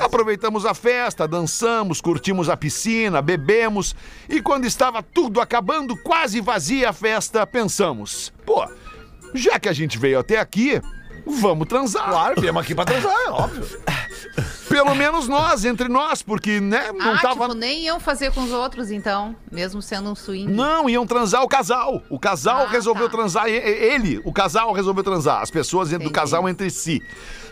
[0.00, 3.94] Aproveitamos a festa, dançamos, curtimos a piscina, bebemos
[4.28, 8.66] e quando estava tudo acabando, quase vazia a festa, pensamos: pô,
[9.34, 10.80] já que a gente veio até aqui,
[11.30, 12.08] vamos transar.
[12.08, 13.66] Claro, viemos aqui pra transar, é óbvio.
[14.68, 17.42] Pelo menos nós, entre nós, porque, né, não ah, tava.
[17.42, 20.52] tipo, nem iam fazer com os outros, então, mesmo sendo um swing.
[20.52, 22.00] Não, iam transar o casal.
[22.08, 23.16] O casal Ah, resolveu tá.
[23.16, 26.20] transar, ele, o casal resolveu transar, as pessoas dentro do Entendi.
[26.20, 27.02] casal entre si.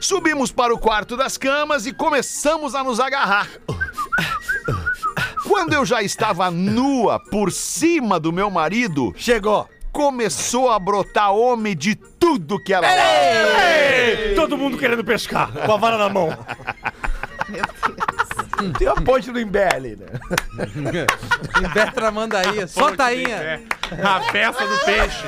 [0.01, 3.49] Subimos para o quarto das camas e começamos a nos agarrar.
[5.47, 9.69] Quando eu já estava nua por cima do meu marido, Chegou.
[9.93, 12.95] Começou a brotar homem de tudo que era lá.
[12.95, 16.37] Ei, todo mundo querendo pescar, com a vara na mão.
[18.77, 20.07] Tem uma ponte do Imbé ali, né?
[21.63, 22.67] Em Betra Mandaí.
[22.69, 23.63] Só tainha.
[24.03, 25.25] A festa do peixe.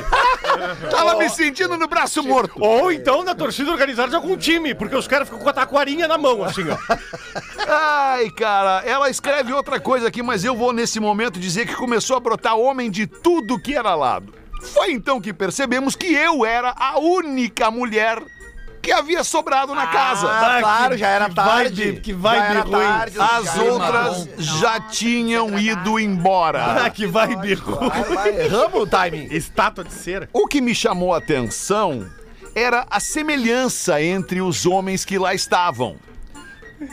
[0.91, 2.63] Tava me sentindo no braço morto.
[2.63, 6.07] Ou então na torcida organizada de algum time, porque os caras ficam com a taquarinha
[6.09, 6.77] na mão, assim, ó.
[7.67, 12.17] Ai, cara, ela escreve outra coisa aqui, mas eu vou nesse momento dizer que começou
[12.17, 14.35] a brotar homem de tudo que era lado.
[14.61, 18.23] Foi então que percebemos que eu era a única mulher
[18.83, 20.27] que havia sobrado na casa.
[20.27, 21.85] Ah, claro, já era que tarde.
[21.85, 22.71] vibe- que vibe já ruim.
[22.73, 26.85] tarde, As já- outras já tinham ido embora.
[26.87, 27.37] Ah, que vai.
[27.37, 29.29] Vai, vai, Erramos o timing.
[29.31, 30.29] Estátua de cera.
[30.33, 32.07] O que me chamou a atenção
[32.55, 35.97] era a semelhança entre os homens que lá estavam.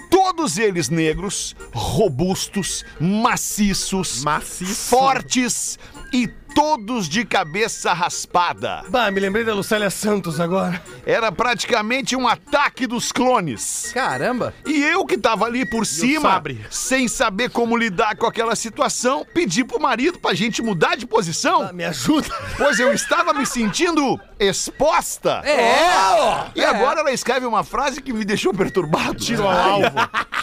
[0.09, 4.89] Todos eles negros, robustos, maciços, Maciço.
[4.89, 5.80] fortes
[6.11, 8.83] e todos de cabeça raspada.
[8.89, 10.81] Bah, me lembrei da Lucélia Santos agora.
[11.05, 13.91] Era praticamente um ataque dos clones.
[13.93, 14.51] Caramba.
[14.65, 16.41] E eu que tava ali por cima,
[16.71, 21.61] sem saber como lidar com aquela situação, pedi pro marido pra gente mudar de posição.
[21.61, 22.27] Ah, me ajuda.
[22.57, 25.43] Pois eu estava me sentindo exposta.
[25.45, 26.49] É.
[26.55, 29.13] E agora ela escreve uma frase que me deixou perturbado.
[29.13, 29.95] Tiro ao alvo.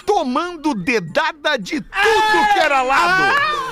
[0.07, 3.64] Tomando dedada de tudo que era lado.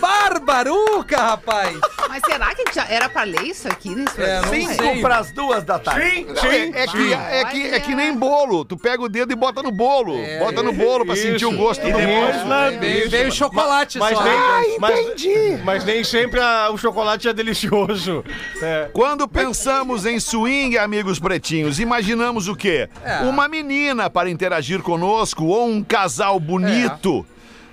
[0.00, 1.78] Barbaruca, rapaz.
[2.08, 4.40] Mas será que já era pra ler isso aqui nesse É.
[4.48, 6.24] Cinco pras duas da tarde.
[6.26, 8.64] Não, é, é que, é, que, é que nem bolo.
[8.64, 10.16] Tu pega o dedo e bota no bolo.
[10.18, 12.78] É, bota no bolo pra sentir o gosto do bolo.
[12.80, 14.22] Veio, veio chocolate Mas só.
[14.24, 18.24] nem, mas, mas nem sempre a- o chocolate é delicioso.
[18.62, 18.88] É.
[18.92, 22.88] Quando pensamos em swing, amigos pretinhos, imaginamos o quê?
[23.04, 23.20] É.
[23.22, 27.26] Uma menina para interagir conosco ou um casal bonito.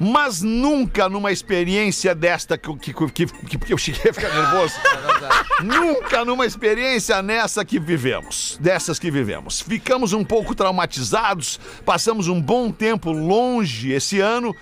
[0.04, 4.76] Mas nunca numa experiência desta que, que, que, que, que eu cheguei a ficar nervoso.
[5.64, 8.58] nunca numa experiência nessa que vivemos.
[8.60, 9.62] Dessas que vivemos.
[9.62, 14.54] Ficamos um pouco traumatizados, passamos um bom tempo longe esse ano.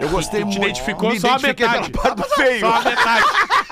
[0.00, 0.64] Eu gostei Tu te muito.
[0.64, 1.90] identificou me só a metade.
[1.90, 2.60] pela parte do feio.
[2.66, 3.24] Só a metade.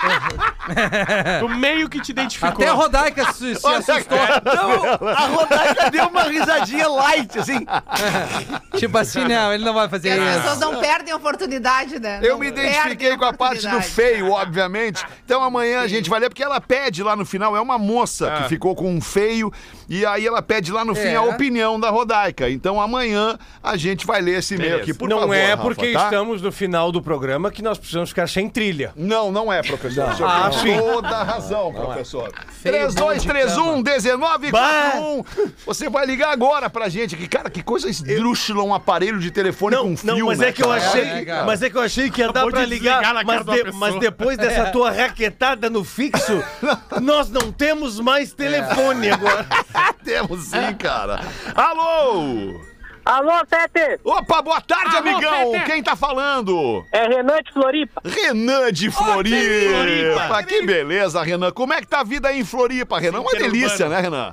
[1.40, 2.50] Do meio que te identificou.
[2.50, 4.18] Até a Rodaica se, se assustou.
[4.44, 7.66] Não, a Rodaica deu uma risadinha light, assim.
[8.78, 10.38] Tipo assim, não, ele não vai fazer As isso.
[10.42, 12.18] pessoas não perdem a oportunidade, né?
[12.22, 15.04] Eu Não me identifiquei com a parte do feio, obviamente.
[15.24, 18.30] Então amanhã a gente vai ler, porque ela pede lá no final, é uma moça
[18.42, 19.52] que ficou com um feio,
[19.88, 21.16] e aí ela pede lá no fim É.
[21.16, 22.48] a opinião da Rodaica.
[22.50, 26.04] Então amanhã a gente vai ler esse e-mail aqui, por não favor, é porque tá?
[26.04, 28.92] estamos no final do programa que nós precisamos ficar sem trilha.
[28.96, 30.08] Não, não é, professor.
[30.08, 30.78] O senhor Ah, tem sim.
[30.78, 32.32] toda a razão, professor.
[32.62, 35.24] Feio, bom de 3231 1941.
[35.66, 37.26] Você vai ligar agora pra gente aqui.
[37.28, 40.52] Cara, que coisa esdrúxula um aparelho de telefone Não, com fio, não, mas né, é
[40.52, 41.44] que eu achei, É, cara.
[41.44, 44.70] mas é que eu achei que ia dar pra ligar, mas, de- mas depois dessa
[44.72, 46.42] tua raquetada no fixo,
[47.00, 49.46] nós não temos mais telefone agora.
[50.04, 51.20] Temos sim, cara.
[51.54, 52.60] Alô!
[53.05, 54.00] Alô, Fete!
[54.02, 55.52] Opa, boa tarde, Alô, amigão!
[55.52, 55.64] Pepe.
[55.66, 56.82] Quem tá falando?
[56.90, 58.00] É Renan de Floripa.
[58.02, 59.70] Renan de Floripa.
[59.70, 60.42] Floripa.
[60.44, 61.50] Que beleza, Renan.
[61.52, 63.20] Como é que tá a vida aí em Floripa, Renan?
[63.20, 64.32] Uma delícia, né, Renan?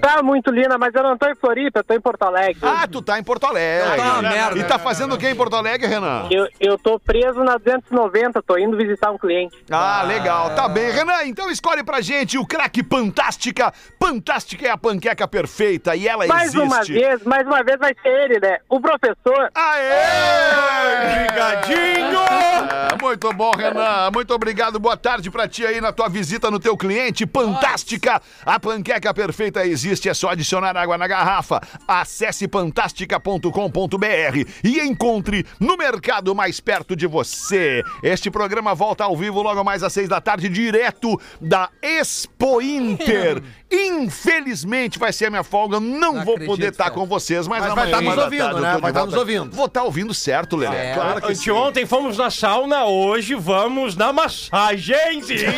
[0.00, 2.56] Tá muito linda, mas eu não tô em Floripa, eu tô em Porto Alegre.
[2.62, 3.96] Ah, tu tá em Porto Alegre.
[3.96, 4.58] Tá uma merda.
[4.60, 6.28] E tá fazendo o que em Porto Alegre, Renan?
[6.30, 9.56] Eu, eu tô preso na 290, tô indo visitar um cliente.
[9.70, 10.54] Ah, legal.
[10.54, 10.90] Tá bem.
[10.90, 13.74] Renan, então escolhe pra gente o craque Fantástica.
[14.00, 16.62] Fantástica é a panqueca perfeita e ela Mais existe.
[16.62, 18.58] uma vez, mais uma vez vai ser ele, né?
[18.68, 19.50] O professor.
[19.54, 21.26] Aê!
[21.26, 22.20] Brigadinho!
[22.20, 24.10] É, muito bom, Renan.
[24.12, 24.78] Muito obrigado.
[24.78, 27.26] Boa tarde pra ti aí na tua visita no teu cliente.
[27.26, 28.20] Fantástica!
[28.44, 30.08] A panqueca perfeita existe.
[30.08, 31.60] É só adicionar água na garrafa.
[31.86, 37.82] Acesse fantástica.com.br e encontre no mercado mais perto de você.
[38.02, 43.42] Este programa volta ao vivo logo mais às seis da tarde, direto da Expo Inter.
[43.70, 45.80] Infelizmente vai ser a minha folga.
[45.80, 46.94] Não, Não vou acredito, poder estar cara.
[46.94, 48.78] com vocês, mas, Mas vai amanhã, tá nos ouvindo, tarde, né?
[48.80, 49.06] Vai tá volta.
[49.06, 49.50] nos ouvindo.
[49.56, 50.76] Vou estar ouvindo certo, Lelê.
[50.76, 50.94] É.
[50.94, 51.50] Claro que sim.
[51.50, 55.52] Anteontem fomos na sauna, hoje vamos na massagenzinha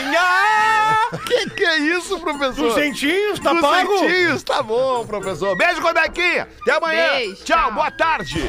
[1.26, 2.68] Que que é isso, professor?
[2.68, 3.98] duzentinhos, tá Dos pago?
[3.98, 5.56] centinhos, tá bom, professor.
[5.56, 6.48] Beijo, Codequinha.
[6.62, 7.08] Até amanhã.
[7.16, 7.72] Beijo, tchau, tchau.
[7.72, 8.42] boa tarde.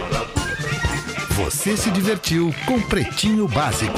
[1.32, 3.97] Você se divertiu com Pretinho Básico.